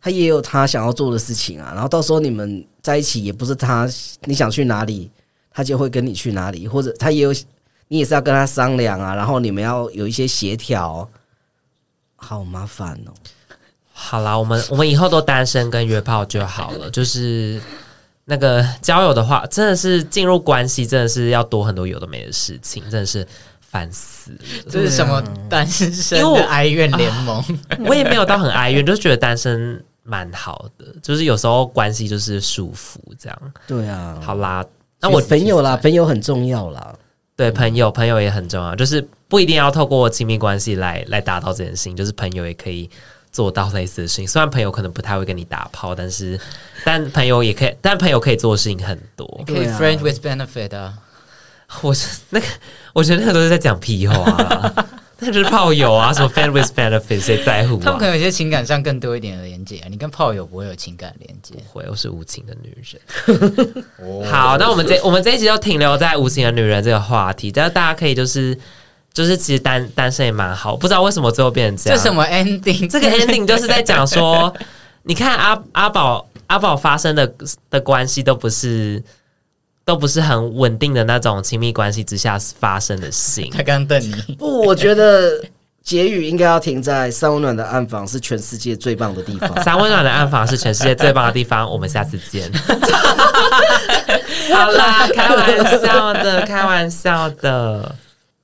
[0.02, 1.72] 他，也有他想要做的事情啊。
[1.74, 3.88] 然后到时候你们在一起，也不是他
[4.26, 5.10] 你想去哪里，
[5.52, 7.32] 他就会跟你去哪里，或者他也有
[7.88, 9.16] 你也是要跟他商量啊。
[9.16, 11.08] 然后你们要有一些协调，
[12.16, 13.14] 好麻烦哦。
[13.92, 16.90] 好啦，我们我们以后都单身跟约炮就好了。
[16.92, 17.60] 就是
[18.30, 23.26] 那个交友的话，真的是进入关系，真的是要多很多有的没的事情，真的是
[23.62, 24.38] 烦死了。
[24.70, 25.90] 这是什么单身
[26.22, 27.42] 的哀怨联盟？
[27.86, 30.94] 我也没有到很哀怨，就是觉得单身蛮好的。
[31.02, 33.42] 就是有时候关系就是舒服这样。
[33.66, 34.66] 对啊，好啦，
[35.00, 36.94] 那我朋友啦，朋友很重要啦。
[37.38, 42.90] 对，朋友朋友也很重要，就是不一定要透过亲密关系来来达到这件事情，就是朋友也可以。
[43.38, 46.40] 做到类似的事情，虽然朋友可能不太会跟你打炮，但是
[46.84, 49.44] 但朋友也可以，但朋友可以做的事情很多。
[49.46, 50.92] 可以 friend with benefit 啊！
[51.84, 52.48] 我是那个，
[52.94, 54.88] 我觉得那个都是在讲屁话啊，
[55.22, 57.82] 那就是炮友啊，什么 friend with benefit，谁在乎啊？
[57.84, 59.88] 他们可能有些情感上更多一点的连接啊。
[59.88, 64.26] 你跟炮友不会有情感连接，会，我是无情的女人。
[64.32, 68.58] 好，那我们这我们这一集就停留在无情的女人这个话题，但是大家可以就是。
[69.18, 71.98] 就是其实单单身也蛮好，不知道为什么最后变成这样。
[71.98, 72.88] 这什么 ending？
[72.88, 74.54] 这个 ending 就是在讲说，
[75.02, 77.34] 你看阿阿宝阿宝发生的
[77.72, 79.02] 的关系都不是
[79.84, 83.50] 都不是很稳定的那种亲密关系之下发生的性。
[83.50, 85.44] 他刚瞪你，不，我觉得
[85.84, 89.64] 结语应该要停在三温暖的暗房是全世界最棒的地方。
[89.64, 91.68] 三温暖的暗房是全世界最棒的地方。
[91.68, 92.52] 我们下次见。
[94.54, 97.96] 好啦，开玩笑的，开玩笑的。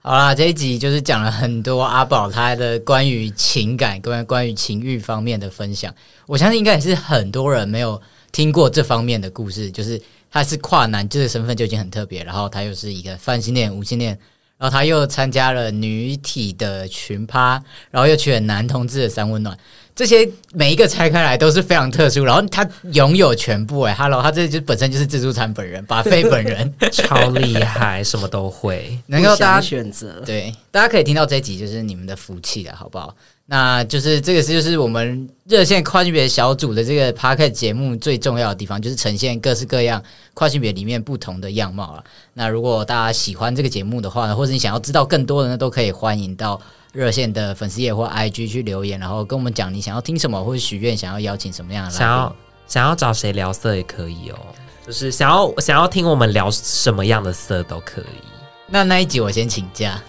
[0.05, 5.95] 好啦，这一集就是讲了很多阿宝他的关于情感、关关于情欲方面的分享。
[6.25, 14.11] 我相信应该也是很多人没有听过这方面的故事，就是他是跨男，这个身份就已经很特别，然后他又是一个泛性恋、无性恋，
[14.57, 19.57] 然后他又参加了女体的群趴，然后又娶了男同志的三温暖。
[19.95, 33.15] 这些每一个拆开来都是非常特殊，然后他拥有全部哎，Hello，他这就本身就是自助餐本人，把非本人 超厉害，什么都会， 能够大家选择，对，大家可以听到这一集就是你们的福气了，好不好？
[33.45, 40.01] 那就是这个是就是我们热线跨性别小组的这个 Podcast 节目最重要的地方，就是呈现各式各样
[40.33, 42.03] 跨性别里面不同的样貌了。
[42.33, 46.59] 那如果大家喜欢这个节目的话呢，或者你想要知道更多的呢，都可以欢迎到。
[46.93, 52.35] 热线的粉丝页或 IG 去留言，然后跟我们讲你想要听什么，或者许愿想要邀请什么样的，想要
[52.67, 54.37] 想要找谁聊色也可以哦，
[54.85, 58.23] 就是想要想要听我们聊什么样的色都可以。
[58.67, 59.99] 那那一集我先请假，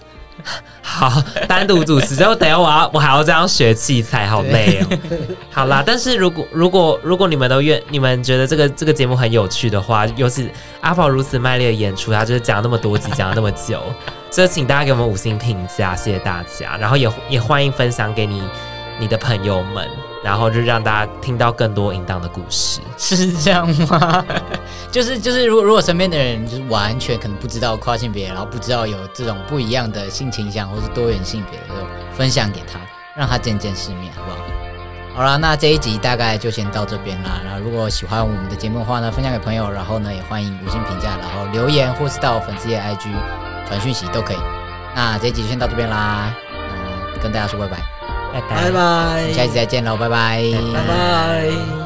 [0.81, 2.15] 好，单独主持。
[2.15, 4.97] 之后等下我要我还要这样学器材，好累哦。
[5.51, 10.49] 好啦，但是如果如果如果你们都愿，你们觉得这个这个节目很有趣的话，尤其
[10.81, 13.81] 阿宝如此卖力的演出，他就是讲那么多集，讲了那么久。
[14.29, 16.77] 所以请大家给我们五星评价，谢谢大家。
[16.77, 18.43] 然后也也欢迎分享给你
[18.99, 19.87] 你的朋友们，
[20.25, 24.25] 然后就让大家听到更多淫荡的故事，是这样吗？
[24.91, 32.79] 就 是就是，如果如果身边的人就是完全可能不知道跨性别，然后不知道有这种不一样的性倾向或是多元性别的时候，分享给他，
[33.15, 34.37] 让他见见世面，好不好？
[35.15, 37.39] 好了，那这一集大概就先到这边啦。
[37.45, 43.09] 然后如果喜欢我们的节目的话呢，分享给朋友，然后呢也欢迎五星评价，然后留言或是到粉丝页 IG。
[43.67, 44.37] 传讯息都可以，
[44.95, 47.77] 那这一集就先到这边啦，嗯，跟大家说拜拜，
[48.35, 50.41] 拜拜，拜拜，下一集再见喽，拜拜，
[50.73, 51.84] 拜拜。